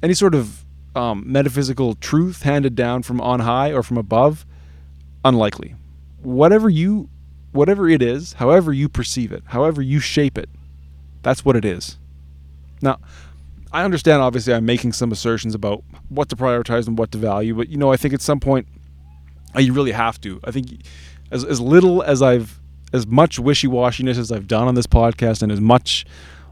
[0.02, 0.64] Any sort of
[0.96, 4.46] um, metaphysical truth handed down from on high or from above,
[5.26, 5.76] unlikely.
[6.22, 7.10] Whatever you,
[7.52, 10.50] whatever it is, however you perceive it, however you shape it,
[11.28, 11.98] that's what it is.
[12.82, 13.00] Now,
[13.74, 17.54] I understand obviously I'm making some assertions about what to prioritize and what to value,
[17.54, 18.66] but you know, I think at some point
[19.54, 20.40] uh, you really have to.
[20.46, 20.84] I think
[21.30, 22.62] as as little as I've
[22.94, 26.06] as much wishy-washiness as I've done on this podcast and as much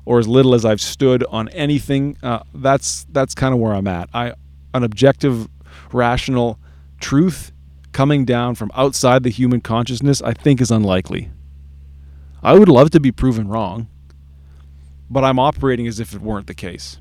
[0.04, 3.88] or as little as I've stood on anything, uh, that's that's kind of where I'm
[3.88, 4.10] at.
[4.14, 4.34] I
[4.74, 5.48] an objective,
[5.94, 6.60] rational
[7.00, 7.54] truth
[7.94, 11.32] coming down from outside the human consciousness, I think is unlikely.
[12.44, 13.88] I would love to be proven wrong,
[15.10, 16.98] but I'm operating as if it weren't the case.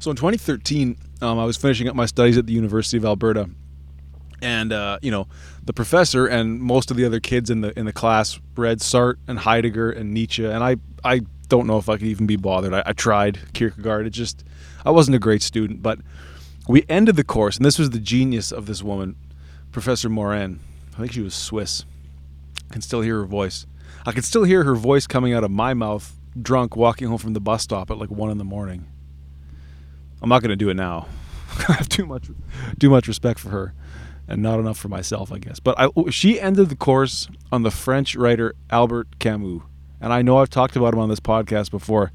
[0.00, 3.50] So in 2013, um, I was finishing up my studies at the University of Alberta,
[4.40, 5.26] and uh, you know,
[5.62, 9.18] the professor and most of the other kids in the in the class read Sartre
[9.28, 12.72] and Heidegger and Nietzsche, and I I don't know if I could even be bothered.
[12.72, 14.06] I, I tried Kierkegaard.
[14.06, 14.42] It just
[14.84, 15.98] I wasn't a great student, but
[16.68, 19.16] we ended the course, and this was the genius of this woman,
[19.72, 20.60] Professor Morin.
[20.94, 21.84] I think she was Swiss.
[22.68, 23.66] I can still hear her voice.
[24.06, 27.32] I can still hear her voice coming out of my mouth, drunk, walking home from
[27.32, 28.86] the bus stop at like one in the morning.
[30.22, 31.06] I'm not going to do it now.
[31.68, 32.28] I have too much,
[32.78, 33.74] too much respect for her,
[34.28, 35.60] and not enough for myself, I guess.
[35.60, 39.62] But I, she ended the course on the French writer Albert Camus,
[40.00, 42.12] and I know I've talked about him on this podcast before.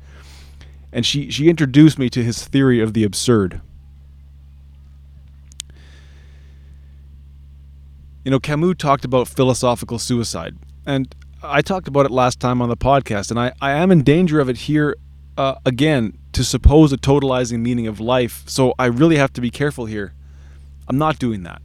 [0.95, 3.59] And she she introduced me to his theory of the absurd.
[8.23, 10.55] You know, Camus talked about philosophical suicide,
[10.85, 14.03] and I talked about it last time on the podcast, and I, I am in
[14.03, 14.95] danger of it here
[15.37, 18.43] uh, again to suppose a totalizing meaning of life.
[18.47, 20.13] So I really have to be careful here.
[20.87, 21.61] I'm not doing that.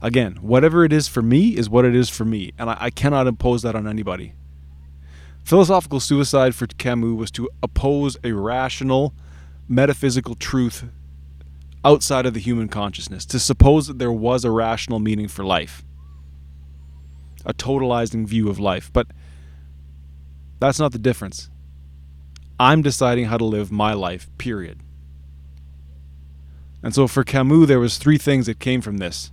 [0.00, 2.90] Again, whatever it is for me is what it is for me, and I, I
[2.90, 4.34] cannot impose that on anybody.
[5.44, 9.14] Philosophical suicide for Camus was to oppose a rational,
[9.68, 10.84] metaphysical truth
[11.84, 15.84] outside of the human consciousness, to suppose that there was a rational meaning for life,
[17.44, 18.90] a totalizing view of life.
[18.90, 19.08] But
[20.60, 21.50] that's not the difference.
[22.58, 24.80] I'm deciding how to live my life, period.
[26.82, 29.30] And so for Camus, there was three things that came from this.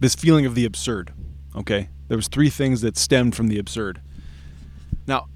[0.00, 1.14] This feeling of the absurd,
[1.56, 1.88] okay?
[2.08, 4.00] There was three things that stemmed from the absurd.
[5.06, 5.28] Now,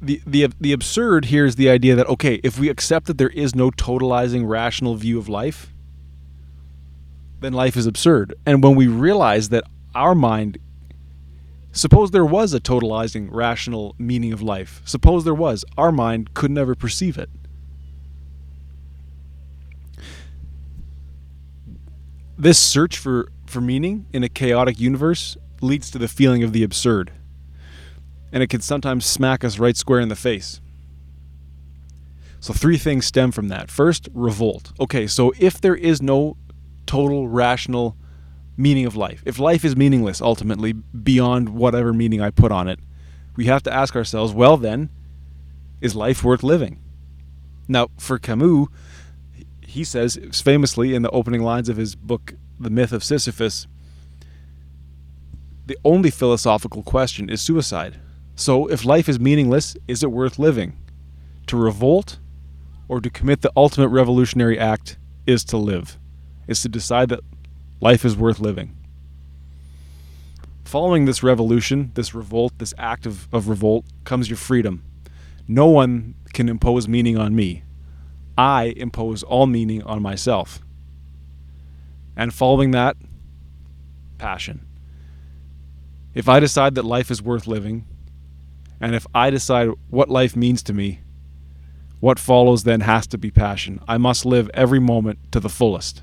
[0.00, 3.30] the, the the absurd here is the idea that okay, if we accept that there
[3.30, 5.72] is no totalizing rational view of life,
[7.40, 8.34] then life is absurd.
[8.44, 10.58] And when we realize that our mind
[11.76, 14.80] Suppose there was a totalizing, rational meaning of life.
[14.86, 15.62] Suppose there was.
[15.76, 17.28] Our mind could never perceive it.
[22.38, 26.62] This search for, for meaning in a chaotic universe leads to the feeling of the
[26.62, 27.12] absurd.
[28.32, 30.60] And it can sometimes smack us right square in the face.
[32.40, 33.70] So, three things stem from that.
[33.70, 34.72] First, revolt.
[34.78, 36.36] Okay, so if there is no
[36.86, 37.96] total rational
[38.56, 39.22] meaning of life.
[39.26, 42.78] If life is meaningless ultimately beyond whatever meaning I put on it,
[43.36, 44.88] we have to ask ourselves, well then,
[45.80, 46.80] is life worth living?
[47.68, 48.68] Now, for Camus,
[49.60, 53.66] he says famously in the opening lines of his book The Myth of Sisyphus,
[55.66, 58.00] the only philosophical question is suicide.
[58.34, 60.76] So, if life is meaningless, is it worth living?
[61.48, 62.18] To revolt
[62.88, 65.98] or to commit the ultimate revolutionary act is to live,
[66.46, 67.20] is to decide that
[67.80, 68.74] Life is worth living.
[70.64, 74.82] Following this revolution, this revolt, this act of, of revolt, comes your freedom.
[75.46, 77.64] No one can impose meaning on me.
[78.38, 80.60] I impose all meaning on myself.
[82.16, 82.96] And following that,
[84.16, 84.65] passion.
[86.16, 87.84] If I decide that life is worth living,
[88.80, 91.00] and if I decide what life means to me,
[92.00, 93.80] what follows then has to be passion.
[93.86, 96.02] I must live every moment to the fullest.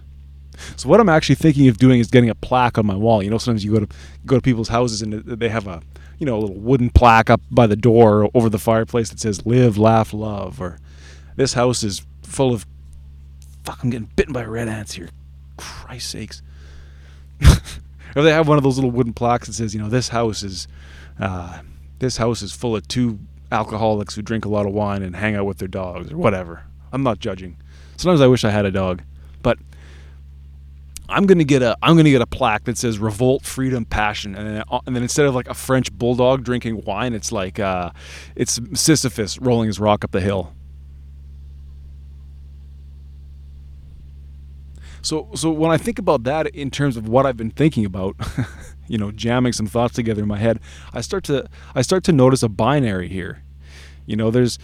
[0.76, 3.23] So what I'm actually thinking of doing is getting a plaque on my wall.
[3.23, 3.88] You know, sometimes you go to
[4.23, 5.82] go to people's houses and they have a
[6.19, 9.47] you know a little wooden plaque up by the door over the fireplace that says
[9.47, 10.78] "Live, laugh, love," or
[11.38, 12.67] "This house is full of."
[13.63, 13.82] Fuck!
[13.82, 15.10] I'm getting bitten by red ants here.
[15.58, 16.43] Christ sakes.
[18.15, 20.43] or they have one of those little wooden plaques that says, you know, this house
[20.43, 20.67] is,
[21.19, 21.62] uh,
[21.99, 23.19] this house is full of two
[23.52, 26.63] alcoholics who drink a lot of wine and hang out with their dogs or whatever.
[26.91, 27.58] I'm not judging.
[27.97, 29.02] Sometimes I wish I had a dog,
[29.41, 29.58] but
[31.10, 34.47] I'm gonna get a I'm gonna get a plaque that says revolt, freedom, passion, and
[34.47, 37.91] then, uh, and then instead of like a French bulldog drinking wine, it's like uh,
[38.36, 40.54] it's Sisyphus rolling his rock up the hill.
[45.04, 48.16] So so when I think about that in terms of what I've been thinking about,
[48.88, 50.60] you know, jamming some thoughts together in my head,
[50.94, 53.44] I start to I start to notice a binary here.
[54.06, 54.58] You know, there's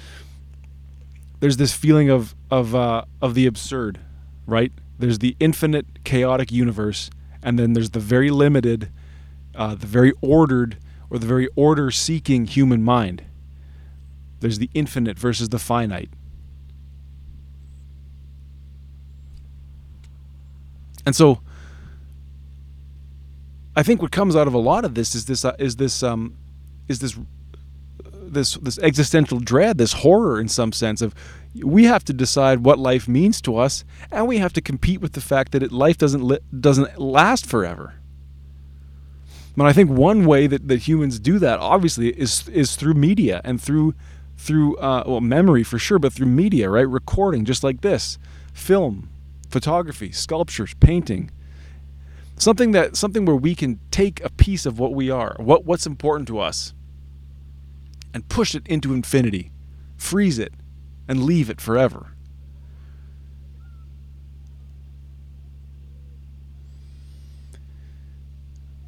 [1.41, 3.99] there's this feeling of of uh, of the absurd,
[4.47, 4.71] right?
[4.97, 7.09] There's the infinite chaotic universe,
[7.43, 8.89] and then there's the very limited,
[9.55, 10.77] uh, the very ordered
[11.09, 13.23] or the very order-seeking human mind.
[14.41, 16.09] There's the infinite versus the finite.
[21.09, 21.41] And so,
[23.75, 26.03] I think what comes out of a lot of this is this uh, is this
[26.03, 26.37] um,
[26.87, 27.17] is this
[28.03, 31.15] this this existential dread, this horror in some sense of
[31.63, 35.13] we have to decide what life means to us, and we have to compete with
[35.13, 37.95] the fact that it, life doesn't li- doesn't last forever.
[39.57, 43.41] But I think one way that, that humans do that, obviously, is is through media
[43.43, 43.95] and through
[44.37, 46.87] through uh, well memory for sure, but through media, right?
[46.87, 48.19] Recording, just like this,
[48.53, 49.09] film,
[49.49, 51.31] photography, sculptures, painting.
[52.37, 55.85] Something that something where we can take a piece of what we are, what what's
[55.85, 56.73] important to us,
[58.13, 59.51] and push it into infinity,
[59.97, 60.53] freeze it,
[61.07, 62.13] and leave it forever.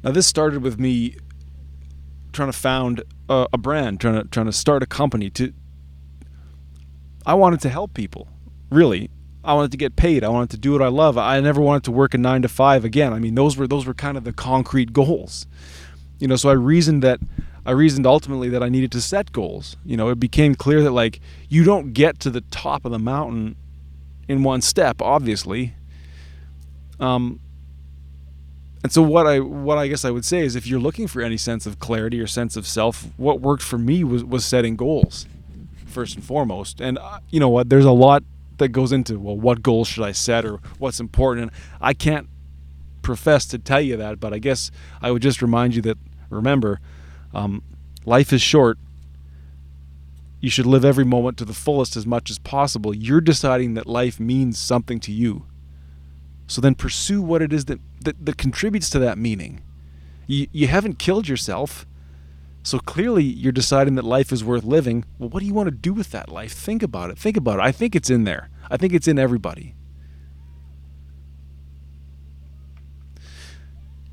[0.02, 1.16] Now, this started with me
[2.32, 5.30] trying to found a, a, brand, trying to trying to start a company.
[5.30, 5.52] To
[7.24, 8.28] I wanted to help people,
[8.70, 9.10] really.
[9.44, 10.22] I wanted to get paid.
[10.22, 11.18] I wanted to do what I love.
[11.18, 13.12] I never wanted to work a nine to five again.
[13.12, 15.46] I mean, those were those were kind of the concrete goals,
[16.18, 16.36] you know.
[16.36, 17.18] So I reasoned that
[17.66, 19.76] I reasoned ultimately that I needed to set goals.
[19.84, 22.98] You know, it became clear that like you don't get to the top of the
[22.98, 23.56] mountain
[24.28, 25.74] in one step, obviously.
[27.00, 27.40] Um,
[28.82, 31.20] and so what I what I guess I would say is if you're looking for
[31.20, 34.76] any sense of clarity or sense of self, what worked for me was was setting
[34.76, 35.26] goals
[35.86, 36.80] first and foremost.
[36.80, 38.22] And uh, you know what, there's a lot
[38.62, 41.42] that goes into well, what goals should I set or what's important.
[41.42, 42.28] And I can't
[43.02, 44.70] profess to tell you that, but I guess
[45.00, 45.98] I would just remind you that
[46.30, 46.80] remember
[47.34, 47.62] um,
[48.04, 48.78] life is short.
[50.40, 52.94] You should live every moment to the fullest as much as possible.
[52.94, 55.46] You're deciding that life means something to you.
[56.46, 59.62] So then pursue what it is that, that, that contributes to that meaning.
[60.26, 61.86] You, you haven't killed yourself.
[62.62, 65.04] So clearly you're deciding that life is worth living.
[65.18, 66.52] Well, what do you want to do with that life?
[66.52, 67.18] Think about it.
[67.18, 67.62] Think about it.
[67.62, 68.50] I think it's in there.
[68.70, 69.74] I think it's in everybody.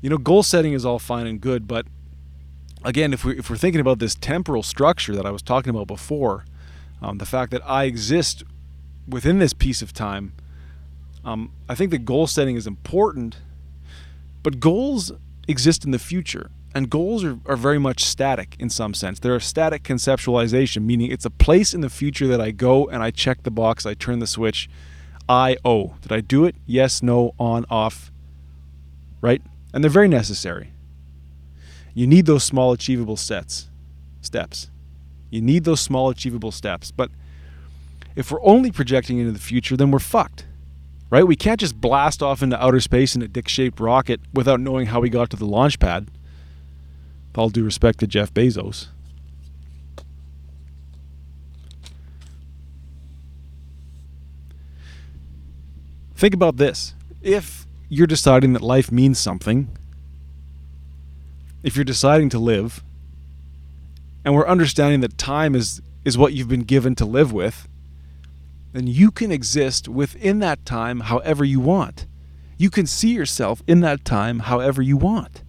[0.00, 1.86] You know, goal setting is all fine and good, but
[2.84, 5.86] again, if we if we're thinking about this temporal structure that I was talking about
[5.86, 6.44] before,
[7.02, 8.42] um, the fact that I exist
[9.06, 10.32] within this piece of time,
[11.24, 13.36] um, I think that goal setting is important,
[14.42, 15.12] but goals
[15.46, 16.50] exist in the future.
[16.74, 19.18] And goals are, are very much static in some sense.
[19.18, 23.02] They're a static conceptualization, meaning it's a place in the future that I go and
[23.02, 24.70] I check the box, I turn the switch,
[25.28, 25.94] I O.
[26.02, 26.54] Did I do it?
[26.66, 28.12] Yes, no, on, off,
[29.20, 29.42] right?
[29.74, 30.72] And they're very necessary.
[31.92, 33.68] You need those small achievable sets,
[34.20, 34.70] steps.
[35.28, 36.90] You need those small achievable steps.
[36.90, 37.10] But
[38.14, 40.46] if we're only projecting into the future, then we're fucked.
[41.10, 41.26] Right?
[41.26, 45.00] We can't just blast off into outer space in a dick-shaped rocket without knowing how
[45.00, 46.08] we got to the launch pad.
[47.36, 48.88] All due respect to Jeff Bezos.
[56.14, 56.94] Think about this.
[57.22, 59.70] If you're deciding that life means something,
[61.62, 62.82] if you're deciding to live,
[64.22, 67.68] and we're understanding that time is is what you've been given to live with,
[68.72, 72.06] then you can exist within that time however you want.
[72.58, 75.42] You can see yourself in that time however you want.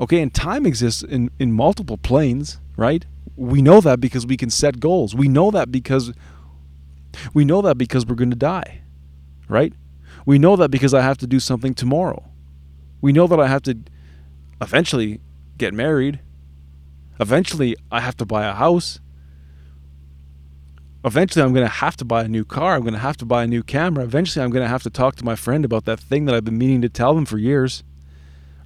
[0.00, 3.04] Okay, and time exists in, in multiple planes, right?
[3.36, 5.14] We know that because we can set goals.
[5.14, 6.12] We know that because
[7.34, 8.80] we know that because we're going to die,
[9.48, 9.74] right?
[10.24, 12.24] We know that because I have to do something tomorrow.
[13.02, 13.78] We know that I have to
[14.60, 15.20] eventually
[15.58, 16.20] get married.
[17.18, 19.00] Eventually, I have to buy a house.
[21.04, 22.74] Eventually, I'm going to have to buy a new car.
[22.74, 24.04] I'm going to have to buy a new camera.
[24.04, 26.44] Eventually, I'm going to have to talk to my friend about that thing that I've
[26.44, 27.82] been meaning to tell them for years.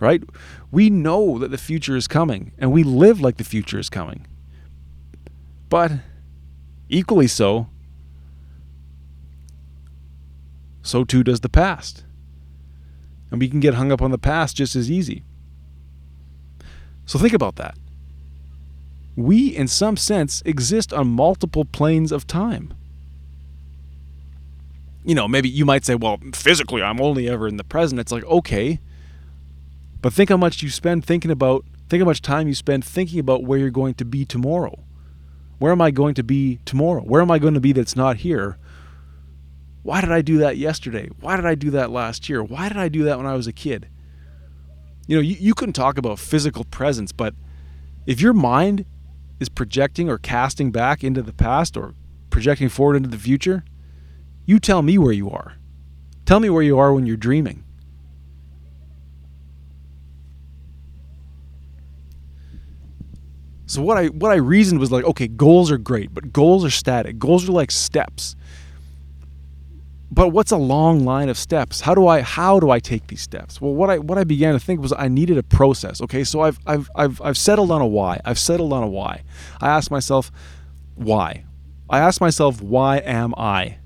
[0.04, 0.22] Right?
[0.70, 4.26] We know that the future is coming, and we live like the future is coming.
[5.70, 5.92] But
[6.90, 7.68] equally so,
[10.82, 12.04] so too does the past.
[13.30, 15.24] And we can get hung up on the past just as easy.
[17.06, 17.78] So think about that.
[19.16, 22.74] We, in some sense, exist on multiple planes of time.
[25.02, 28.00] You know, maybe you might say, well, physically, I'm only ever in the present.
[28.00, 28.80] It's like, okay.
[30.04, 33.18] But think how much you spend thinking about, think how much time you spend thinking
[33.18, 34.84] about where you're going to be tomorrow.
[35.56, 37.00] Where am I going to be tomorrow?
[37.00, 38.58] Where am I going to be that's not here?
[39.82, 41.08] Why did I do that yesterday?
[41.20, 42.44] Why did I do that last year?
[42.44, 43.88] Why did I do that when I was a kid?
[45.06, 47.34] you know, you, you couldn't talk about physical presence, but
[48.04, 48.84] if your mind
[49.40, 51.94] is projecting or casting back into the past or
[52.28, 53.64] projecting forward into the future,
[54.44, 55.54] you tell me where you are.
[56.26, 57.64] Tell me where you are when you're dreaming.
[63.66, 66.70] So what I what I reasoned was like, okay, goals are great, but goals are
[66.70, 67.18] static.
[67.18, 68.36] Goals are like steps.
[70.10, 71.80] But what's a long line of steps?
[71.80, 73.60] How do I how do I take these steps?
[73.60, 76.00] Well, what I what I began to think was I needed a process.
[76.02, 78.20] Okay, so I've I've I've I've settled on a why.
[78.24, 79.24] I've settled on a why.
[79.60, 80.30] I asked myself,
[80.94, 81.44] why?
[81.90, 83.78] I asked myself, why am I?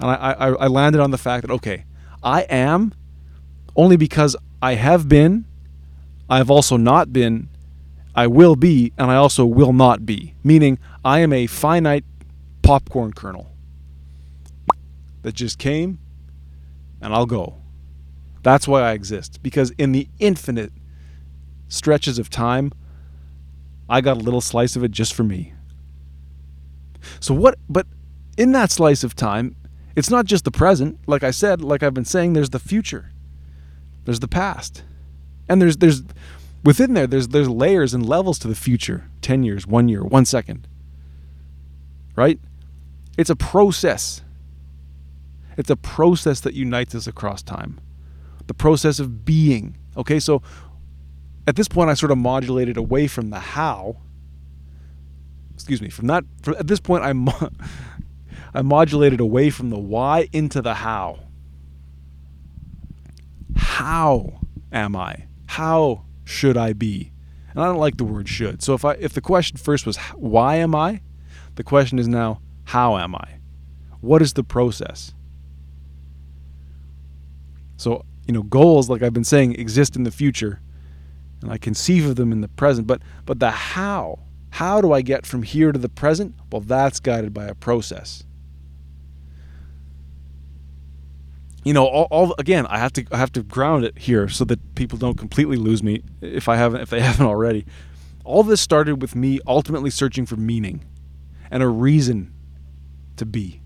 [0.00, 1.84] And I, I, I landed on the fact that okay,
[2.22, 2.92] I am
[3.76, 5.44] only because I have been,
[6.28, 7.48] I have also not been,
[8.14, 10.34] I will be, and I also will not be.
[10.42, 12.04] Meaning, I am a finite
[12.62, 13.50] popcorn kernel
[15.22, 15.98] that just came
[17.00, 17.56] and I'll go.
[18.42, 19.42] That's why I exist.
[19.42, 20.72] Because in the infinite
[21.68, 22.72] stretches of time,
[23.88, 25.52] I got a little slice of it just for me.
[27.18, 27.86] So, what, but
[28.36, 29.56] in that slice of time,
[29.96, 30.98] it's not just the present.
[31.06, 33.10] Like I said, like I've been saying, there's the future,
[34.04, 34.84] there's the past.
[35.48, 36.04] And there's, there's,
[36.64, 40.24] within there, there's, there's layers and levels to the future 10 years, one year, one
[40.24, 40.66] second.
[42.16, 42.38] Right?
[43.16, 44.22] It's a process.
[45.56, 47.80] It's a process that unites us across time.
[48.46, 49.76] The process of being.
[49.96, 50.42] Okay, so
[51.46, 53.96] at this point, I sort of modulated away from the how.
[55.54, 56.24] Excuse me, from that.
[56.42, 57.50] From, at this point, I, mo-
[58.54, 61.20] I modulated away from the why into the how.
[63.56, 64.40] How
[64.72, 65.26] am I?
[65.46, 67.12] How should I be?
[67.50, 68.62] And I don't like the word should.
[68.62, 71.00] So if I if the question first was why am I?
[71.56, 73.40] The question is now how am I?
[74.00, 75.12] What is the process?
[77.76, 80.60] So, you know, goals, like I've been saying, exist in the future,
[81.42, 82.86] and I conceive of them in the present.
[82.86, 84.20] But but the how,
[84.50, 86.34] how do I get from here to the present?
[86.52, 88.24] Well, that's guided by a process.
[91.64, 94.44] You know, all, all again, I have to I have to ground it here so
[94.46, 97.66] that people don't completely lose me if I haven't if they haven't already.
[98.24, 100.84] All this started with me ultimately searching for meaning
[101.50, 102.32] and a reason
[103.16, 103.60] to be.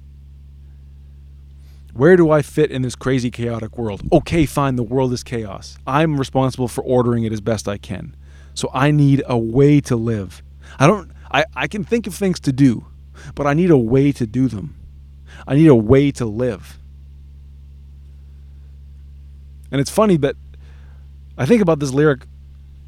[1.92, 4.02] Where do I fit in this crazy, chaotic world?
[4.12, 5.78] Okay, fine, the world is chaos.
[5.86, 8.16] I'm responsible for ordering it as best I can.
[8.54, 10.42] So I need a way to live.
[10.78, 12.86] I don't I, I can think of things to do,
[13.34, 14.76] but I need a way to do them.
[15.46, 16.78] I need a way to live.
[19.74, 20.36] And it's funny that
[21.36, 22.26] I think about this lyric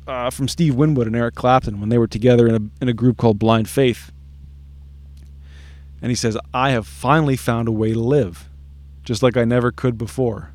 [0.06, 2.92] uh, from Steve Winwood and Eric Clapton when they were together in a, in a
[2.92, 4.12] group called Blind Faith.
[6.00, 8.48] And he says, I have finally found a way to live
[9.02, 10.54] just like I never could before.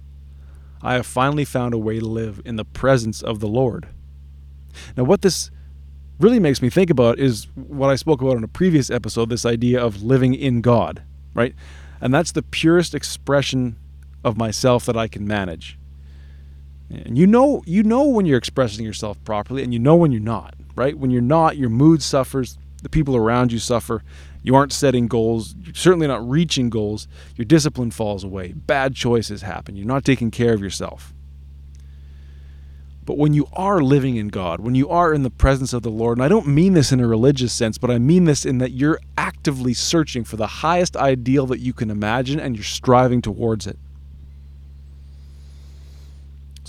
[0.81, 3.89] I have finally found a way to live in the presence of the Lord.
[4.95, 5.51] Now, what this
[6.17, 9.45] really makes me think about is what I spoke about in a previous episode this
[9.45, 11.03] idea of living in God,
[11.33, 11.53] right?
[11.99, 13.75] And that's the purest expression
[14.23, 15.77] of myself that I can manage.
[16.91, 20.21] And you know, you know when you're expressing yourself properly, and you know when you're
[20.21, 20.97] not, right?
[20.97, 24.03] When you're not, your mood suffers, the people around you suffer,
[24.43, 29.41] you aren't setting goals, you're certainly not reaching goals, your discipline falls away, bad choices
[29.43, 31.13] happen, you're not taking care of yourself.
[33.03, 35.89] But when you are living in God, when you are in the presence of the
[35.89, 38.59] Lord, and I don't mean this in a religious sense, but I mean this in
[38.59, 43.21] that you're actively searching for the highest ideal that you can imagine and you're striving
[43.21, 43.77] towards it.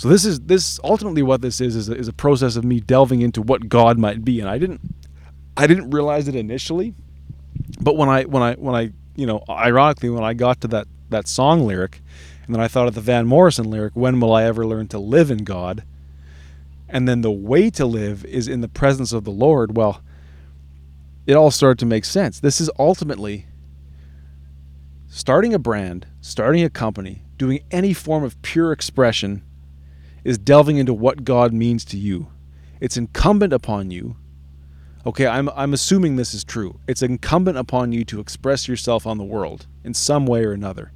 [0.03, 2.81] So this is this ultimately what this is is a, is a process of me
[2.81, 4.81] delving into what God might be, and I didn't
[5.57, 6.97] I didn't realize it initially
[7.81, 10.89] but when I when I when I you know ironically when I got to that
[11.11, 12.03] that song lyric,
[12.45, 14.99] and then I thought of the Van Morrison lyric, "When will I ever learn to
[14.99, 15.85] live in God?"
[16.89, 19.77] And then the way to live is in the presence of the Lord.
[19.77, 20.03] Well,
[21.29, 22.41] it all started to make sense.
[22.41, 23.47] This is ultimately
[25.07, 29.45] starting a brand, starting a company, doing any form of pure expression
[30.25, 32.29] is delving into what God means to you.
[32.81, 34.17] It's incumbent upon you
[35.05, 36.79] Okay, I'm, I'm assuming this is true.
[36.87, 40.93] It's incumbent upon you to express yourself on the world in some way or another.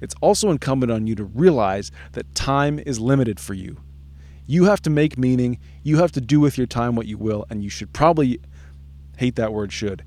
[0.00, 3.76] It's also incumbent on you to realize that time is limited for you.
[4.44, 7.46] You have to make meaning, you have to do with your time what you will,
[7.48, 8.40] and you should probably
[9.18, 10.04] hate that word should.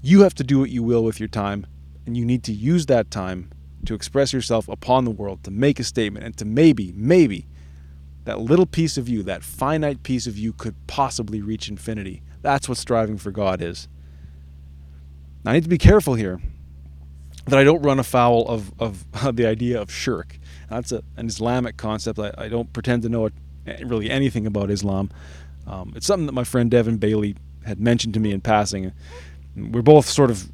[0.00, 1.66] You have to do what you will with your time,
[2.06, 3.50] and you need to use that time
[3.86, 7.48] to express yourself upon the world, to make a statement, and to maybe, maybe,
[8.26, 12.68] that little piece of you, that finite piece of you, could possibly reach infinity that's
[12.68, 13.88] what striving for God is.
[15.44, 16.40] Now, I need to be careful here
[17.46, 19.04] that I don't run afoul of, of,
[19.36, 20.38] the idea of shirk.
[20.70, 22.20] That's a, an Islamic concept.
[22.20, 23.30] I, I, don't pretend to know
[23.84, 25.10] really anything about Islam.
[25.66, 28.92] Um, it's something that my friend Devin Bailey had mentioned to me in passing.
[29.56, 30.48] We're both sort of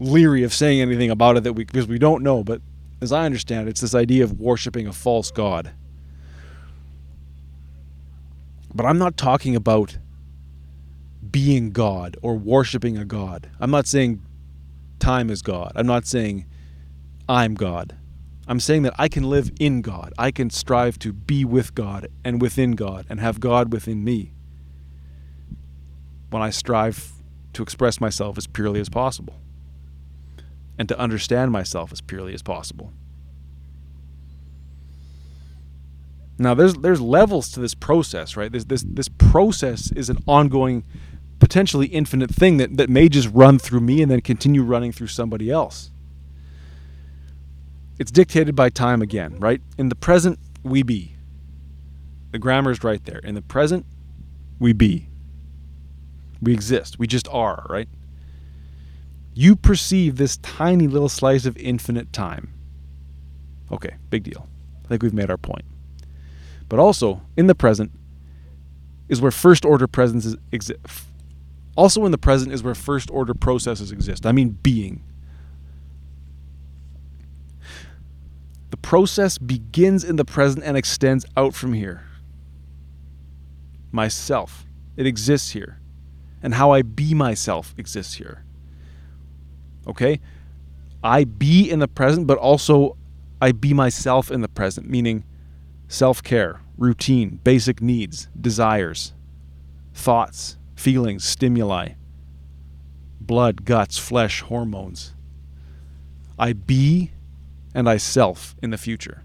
[0.00, 2.42] leery of saying anything about it that we because we don't know.
[2.42, 2.62] But
[3.02, 5.72] as I understand it, it's this idea of worshiping a false god.
[8.76, 9.98] But I'm not talking about
[11.30, 13.50] being God or worshiping a God.
[13.58, 14.22] I'm not saying
[14.98, 15.72] time is God.
[15.74, 16.44] I'm not saying
[17.28, 17.96] I'm God.
[18.46, 20.12] I'm saying that I can live in God.
[20.18, 24.32] I can strive to be with God and within God and have God within me
[26.30, 27.12] when I strive
[27.54, 29.40] to express myself as purely as possible
[30.78, 32.92] and to understand myself as purely as possible.
[36.38, 38.52] Now there's there's levels to this process, right?
[38.52, 40.84] This this this process is an ongoing
[41.38, 45.08] potentially infinite thing that, that may just run through me and then continue running through
[45.08, 45.90] somebody else.
[47.98, 49.60] It's dictated by time again, right?
[49.78, 51.14] In the present, we be.
[52.32, 53.18] The grammar is right there.
[53.18, 53.86] In the present,
[54.58, 55.08] we be.
[56.42, 56.98] We exist.
[56.98, 57.88] We just are, right?
[59.34, 62.52] You perceive this tiny little slice of infinite time.
[63.70, 64.48] Okay, big deal.
[64.84, 65.64] I think we've made our point.
[66.68, 67.92] But also, in the present
[69.08, 70.80] is where first order presences exist.
[71.76, 74.26] Also, in the present is where first order processes exist.
[74.26, 75.02] I mean, being.
[78.70, 82.04] The process begins in the present and extends out from here.
[83.92, 84.64] Myself,
[84.96, 85.78] it exists here.
[86.42, 88.44] And how I be myself exists here.
[89.86, 90.20] Okay?
[91.02, 92.96] I be in the present, but also
[93.40, 95.24] I be myself in the present, meaning
[95.88, 99.12] self care, routine, basic needs, desires,
[99.94, 101.90] thoughts, feelings, stimuli,
[103.20, 105.14] blood, guts, flesh, hormones.
[106.38, 107.12] I be
[107.74, 109.22] and I self in the future.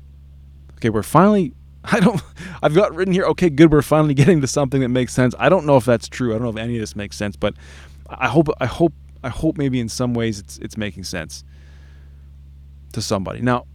[0.75, 1.53] Okay, we're finally
[1.83, 2.21] I don't
[2.61, 5.33] I've got written here, okay, good, we're finally getting to something that makes sense.
[5.39, 6.31] I don't know if that's true.
[6.31, 7.55] I don't know if any of this makes sense, but
[8.07, 8.93] I hope I hope
[9.23, 11.43] I hope maybe in some ways it's it's making sense
[12.93, 13.41] to somebody.
[13.41, 13.65] Now,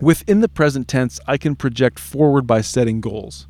[0.00, 3.46] within the present tense, I can project forward by setting goals.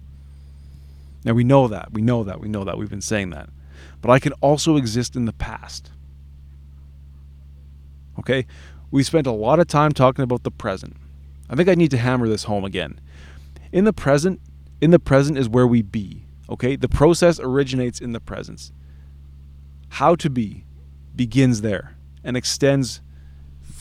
[1.24, 1.92] Now we know that.
[1.92, 2.40] We know that.
[2.40, 2.78] We know that.
[2.78, 3.48] We've been saying that.
[4.00, 5.90] But I can also exist in the past.
[8.18, 8.46] Okay?
[8.90, 10.96] We spent a lot of time talking about the present.
[11.48, 13.00] I think I need to hammer this home again.
[13.72, 14.40] In the present,
[14.80, 16.24] in the present is where we be.
[16.48, 16.76] Okay?
[16.76, 18.72] The process originates in the presence.
[19.90, 20.64] How to be
[21.14, 23.00] begins there and extends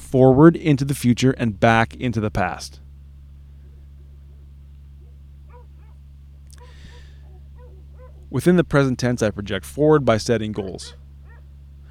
[0.10, 2.80] forward into the future and back into the past.
[8.30, 10.93] Within the present tense, I project forward by setting goals.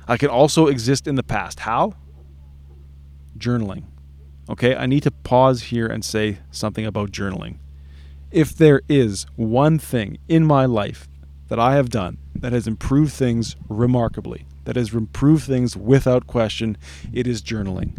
[0.07, 1.61] I can also exist in the past.
[1.61, 1.95] How?
[3.39, 3.85] journaling.
[4.49, 7.59] Okay, I need to pause here and say something about journaling.
[8.31, 11.09] If there is one thing in my life
[11.49, 16.77] that I have done that has improved things remarkably, that has improved things without question,
[17.13, 17.99] it is journaling.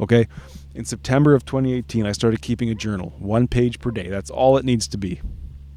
[0.00, 0.28] Okay,
[0.74, 4.08] in September of 2018, I started keeping a journal, one page per day.
[4.08, 5.20] That's all it needs to be.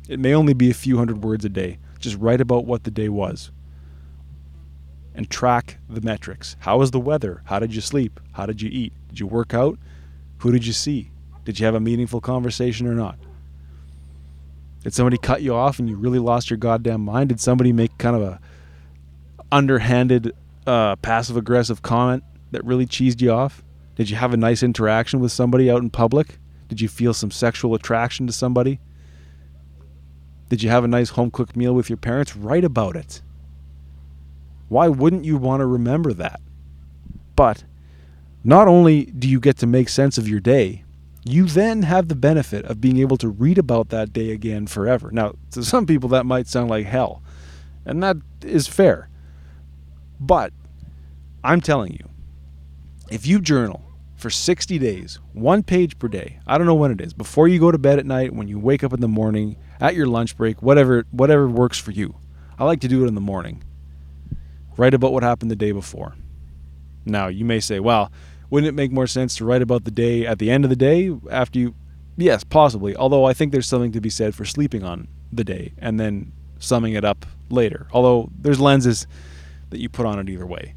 [0.08, 1.80] It may only be a few hundred words a day.
[2.00, 3.52] Just write about what the day was
[5.14, 6.56] and track the metrics.
[6.60, 7.42] How was the weather?
[7.46, 8.20] How did you sleep?
[8.34, 8.94] How did you eat?
[9.10, 9.78] Did you work out?
[10.40, 11.12] Who did you see?
[11.44, 13.18] Did you have a meaningful conversation or not?
[14.84, 17.30] Did somebody cut you off and you really lost your goddamn mind?
[17.30, 18.40] Did somebody make kind of a
[19.52, 20.34] underhanded,
[20.66, 23.64] uh, passive aggressive comment that really cheesed you off?
[24.02, 26.40] Did you have a nice interaction with somebody out in public?
[26.70, 28.80] Did you feel some sexual attraction to somebody?
[30.50, 32.36] Did you have a nice home cooked meal with your parents?
[32.36, 33.22] Write about it.
[34.70, 36.42] Why wouldn't you want to remember that?
[37.36, 37.64] But
[38.44, 40.84] not only do you get to make sense of your day,
[41.24, 45.12] you then have the benefit of being able to read about that day again forever.
[45.12, 47.22] Now, to some people, that might sound like hell,
[47.86, 49.10] and that is fair.
[50.20, 50.54] But
[51.44, 52.10] I'm telling you,
[53.12, 53.84] if you journal
[54.22, 57.60] for 60 days, one page per day, I don't know when it is, before you
[57.60, 60.38] go to bed at night, when you wake up in the morning, at your lunch
[60.38, 62.16] break, whatever whatever works for you.
[62.60, 63.64] I like to do it in the morning.
[64.78, 66.16] Write about what happened the day before.
[67.04, 68.12] Now, you may say, well,
[68.52, 70.76] wouldn't it make more sense to write about the day at the end of the
[70.76, 71.76] day after you.
[72.16, 72.96] Yes, possibly.
[72.96, 76.32] Although I think there's something to be said for sleeping on the day and then
[76.60, 77.88] summing it up later.
[77.92, 79.08] Although there's lenses
[79.72, 80.76] that you put on it either way.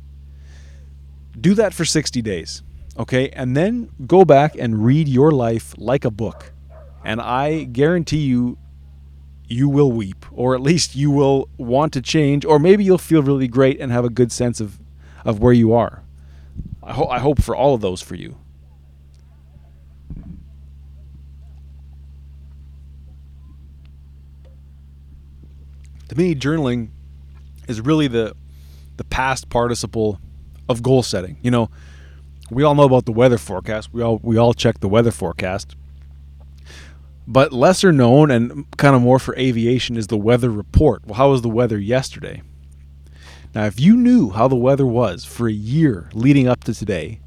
[1.38, 2.62] Do that for 60 days,
[2.99, 3.28] okay?
[3.30, 6.53] And then go back and read your life like a book.
[7.05, 8.59] And I guarantee you,
[9.47, 13.22] you will weep, or at least you will want to change, or maybe you'll feel
[13.22, 14.78] really great and have a good sense of,
[15.24, 16.03] of where you are.
[16.82, 18.36] I, ho- I hope for all of those for you.
[26.09, 26.90] To me, journaling
[27.66, 28.34] is really the
[28.97, 30.20] the past participle
[30.68, 31.38] of goal setting.
[31.42, 31.70] You know,
[32.51, 33.92] we all know about the weather forecast.
[33.92, 35.76] We all we all check the weather forecast.
[37.26, 41.07] But lesser known and kind of more for aviation is the weather report.
[41.07, 42.42] Well, how was the weather yesterday?
[43.55, 47.20] Now, if you knew how the weather was for a year leading up to today,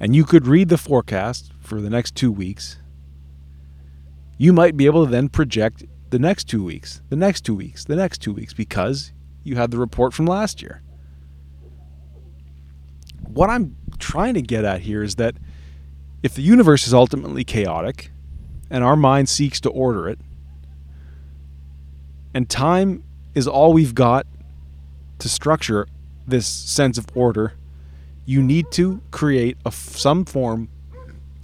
[0.00, 2.78] and you could read the forecast for the next two weeks,
[4.36, 7.84] you might be able to then project the next two weeks, the next two weeks,
[7.84, 9.12] the next two weeks, because
[9.44, 10.82] you had the report from last year.
[13.28, 15.36] What I'm trying to get at here is that
[16.22, 18.10] if the universe is ultimately chaotic
[18.68, 20.18] and our mind seeks to order it,
[22.34, 24.26] and time is all we've got
[25.20, 25.86] to structure
[26.26, 27.54] this sense of order,
[28.26, 30.68] you need to create a, some form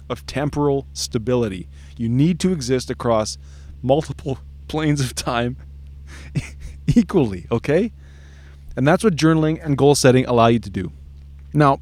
[0.09, 1.67] of temporal stability.
[1.97, 3.37] You need to exist across
[3.81, 5.57] multiple planes of time
[6.87, 7.91] equally, okay?
[8.75, 10.91] And that's what journaling and goal setting allow you to do.
[11.53, 11.79] Now,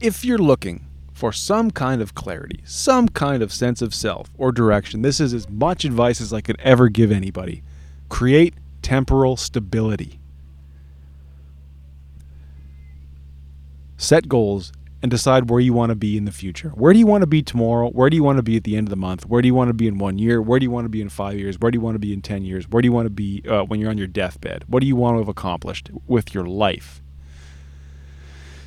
[0.00, 4.52] if you're looking for some kind of clarity, some kind of sense of self or
[4.52, 7.62] direction, this is as much advice as I could ever give anybody.
[8.08, 10.20] Create temporal stability.
[13.96, 16.70] Set goals and decide where you want to be in the future.
[16.70, 17.88] Where do you want to be tomorrow?
[17.88, 19.24] Where do you want to be at the end of the month?
[19.24, 20.42] Where do you want to be in one year?
[20.42, 21.58] Where do you want to be in five years?
[21.58, 22.68] Where do you want to be in 10 years?
[22.68, 24.64] Where do you want to be uh, when you're on your deathbed?
[24.66, 27.02] What do you want to have accomplished with your life?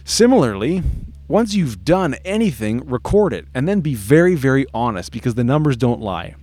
[0.04, 0.82] Similarly,
[1.30, 5.78] once you've done anything, record it and then be very, very honest because the numbers
[5.78, 6.36] don't lie.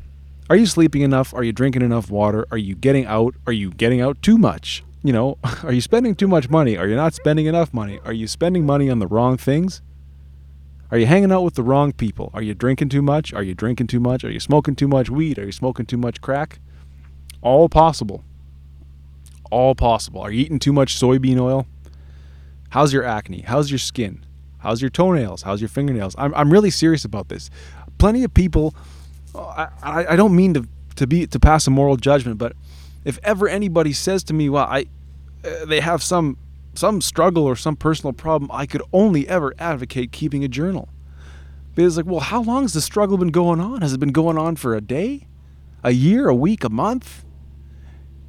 [0.48, 1.34] Are you sleeping enough?
[1.34, 2.46] Are you drinking enough water?
[2.52, 3.34] Are you getting out?
[3.48, 4.84] Are you getting out too much?
[5.02, 6.76] You know, are you spending too much money?
[6.76, 7.98] Are you not spending enough money?
[8.04, 9.82] Are you spending money on the wrong things?
[10.92, 12.30] Are you hanging out with the wrong people?
[12.32, 13.34] Are you drinking too much?
[13.34, 14.22] Are you drinking too much?
[14.22, 15.36] Are you smoking too much weed?
[15.40, 16.60] Are you smoking too much crack?
[17.42, 18.22] All possible.
[19.50, 20.20] All possible.
[20.20, 21.66] Are you eating too much soybean oil?
[22.70, 23.40] How's your acne?
[23.40, 24.24] How's your skin?
[24.66, 25.42] How's your toenails?
[25.42, 26.16] How's your fingernails?
[26.18, 27.50] I'm, I'm really serious about this.
[27.98, 28.74] Plenty of people,
[29.32, 29.68] I,
[30.08, 32.54] I, don't mean to, to be to pass a moral judgment, but
[33.04, 34.86] if ever anybody says to me, well, I,
[35.44, 36.36] uh, they have some
[36.74, 40.88] some struggle or some personal problem, I could only ever advocate keeping a journal.
[41.76, 43.82] Because like, well, how long has the struggle been going on?
[43.82, 45.28] Has it been going on for a day,
[45.84, 47.24] a year, a week, a month?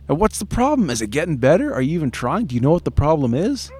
[0.07, 0.91] And what's the problem?
[0.91, 1.73] Is it getting better?
[1.73, 2.45] Are you even trying?
[2.45, 3.71] Do you know what the problem is?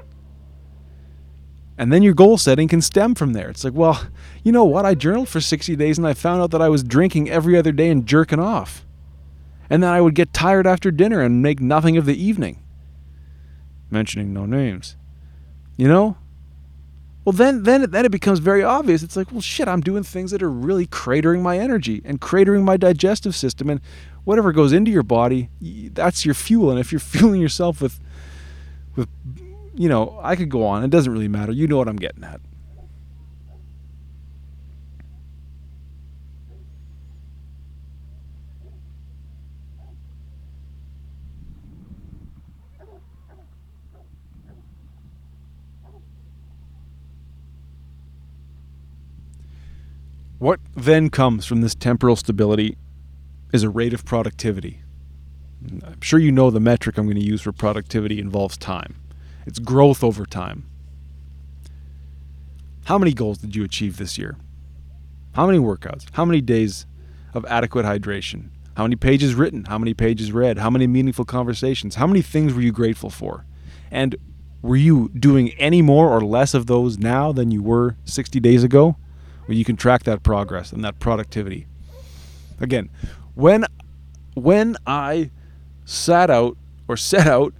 [1.77, 3.49] And then your goal setting can stem from there.
[3.49, 4.07] It's like, well,
[4.43, 4.85] you know what?
[4.85, 7.71] I journaled for 60 days and I found out that I was drinking every other
[7.71, 8.85] day and jerking off.
[9.69, 12.63] And then I would get tired after dinner and make nothing of the evening
[13.89, 14.95] mentioning no names.
[15.77, 16.17] You know?
[17.25, 19.03] Well, then, then, then it becomes very obvious.
[19.03, 22.63] It's like, well, shit, I'm doing things that are really cratering my energy and cratering
[22.63, 23.81] my digestive system, and
[24.23, 26.71] whatever goes into your body, that's your fuel.
[26.71, 27.99] And if you're fueling yourself with,
[28.95, 29.09] with,
[29.77, 30.83] you know, I could go on.
[30.83, 31.51] It doesn't really matter.
[31.51, 32.41] You know what I'm getting at.
[50.39, 52.77] What then comes from this temporal stability
[53.53, 54.81] is a rate of productivity.
[55.83, 58.95] I'm sure you know the metric I'm going to use for productivity involves time.
[59.47, 60.69] It's growth over time.
[62.85, 64.37] How many goals did you achieve this year?
[65.33, 66.05] How many workouts?
[66.11, 66.85] How many days
[67.33, 68.49] of adequate hydration?
[68.75, 69.65] How many pages written?
[69.65, 70.59] How many pages read?
[70.59, 71.95] How many meaningful conversations?
[71.95, 73.45] How many things were you grateful for?
[73.89, 74.15] And
[74.61, 78.63] were you doing any more or less of those now than you were 60 days
[78.63, 78.97] ago?
[79.47, 81.67] where you can track that progress and that productivity.
[82.59, 82.89] Again,
[83.33, 83.65] when
[84.35, 85.31] when I
[85.85, 87.53] sat out or set out,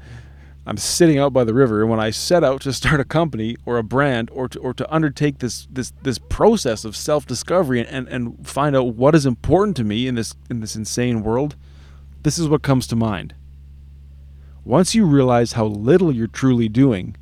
[0.68, 1.80] I'm sitting out by the river.
[1.82, 4.74] And when I set out to start a company or a brand or to, or
[4.74, 9.26] to undertake this this this process of self discovery and, and find out what is
[9.26, 11.56] important to me in this in this insane world,
[12.24, 13.34] this is what comes to mind.
[14.66, 17.16] Once you realize how little you're truly doing,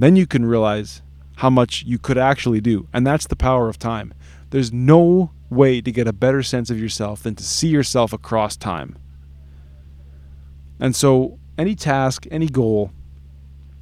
[0.00, 1.02] then you can realize
[1.36, 2.88] how much you could actually do.
[2.92, 4.12] And that's the power of time.
[4.50, 8.56] There's no way to get a better sense of yourself than to see yourself across
[8.56, 8.98] time.
[10.80, 12.90] And so, any task, any goal,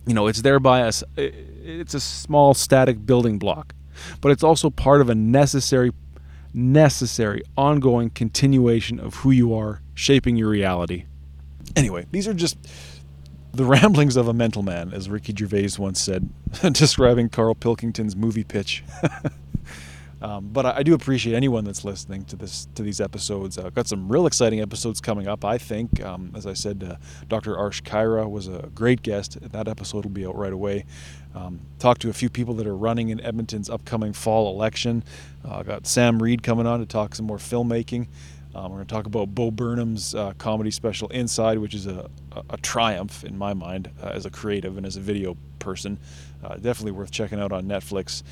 [0.06, 3.74] you know, it's thereby a, it's a small static building block,
[4.20, 5.92] but it's also part of a necessary,
[6.52, 11.04] necessary, ongoing continuation of who you are, shaping your reality.
[11.76, 12.56] Anyway, these are just
[13.52, 16.28] the ramblings of a mental man, as Ricky Gervais once said,
[16.72, 18.82] describing Carl Pilkington's movie pitch.
[20.22, 23.56] Um, but I, I, do appreciate anyone that's listening to this to these episodes.
[23.56, 25.44] Uh, got some real exciting episodes coming up.
[25.44, 26.96] I think, um, as I said, uh,
[27.28, 27.54] Dr.
[27.54, 29.38] Arsh Khaira was a great guest.
[29.40, 30.84] That episode will be out right away.
[31.34, 35.04] Um, talked to a few people that are running in Edmonton's upcoming fall election.
[35.44, 38.08] Uh, got Sam Reed coming on to talk some more filmmaking.
[38.54, 42.10] Um, we're going to talk about Bo Burnham's uh, comedy special Inside, which is a,
[42.32, 46.00] a, a triumph in my mind uh, as a creative and as a video person.
[46.42, 48.24] Uh, definitely worth checking out on Netflix.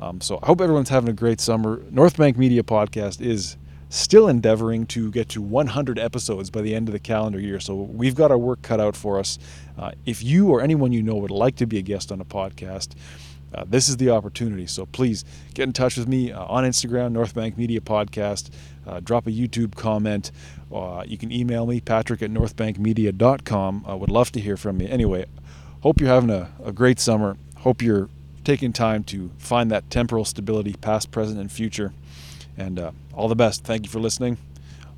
[0.00, 1.82] Um, so I hope everyone's having a great summer.
[1.90, 3.56] North Bank Media Podcast is
[3.88, 7.60] still endeavoring to get to 100 episodes by the end of the calendar year.
[7.60, 9.38] So we've got our work cut out for us.
[9.78, 12.24] Uh, if you or anyone you know would like to be a guest on a
[12.24, 12.94] podcast,
[13.54, 14.66] uh, this is the opportunity.
[14.66, 15.24] So please
[15.54, 18.50] get in touch with me uh, on Instagram, North Bank Media Podcast.
[18.86, 20.32] Uh, drop a YouTube comment.
[20.72, 23.84] Uh, you can email me, patrick at northbankmedia.com.
[23.86, 24.88] I would love to hear from you.
[24.88, 25.26] Anyway,
[25.80, 27.36] hope you're having a, a great summer.
[27.58, 28.08] Hope you're
[28.46, 31.92] taking time to find that temporal stability, past, present, and future.
[32.56, 33.64] And uh, all the best.
[33.64, 34.38] Thank you for listening.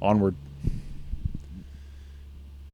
[0.00, 0.36] Onward.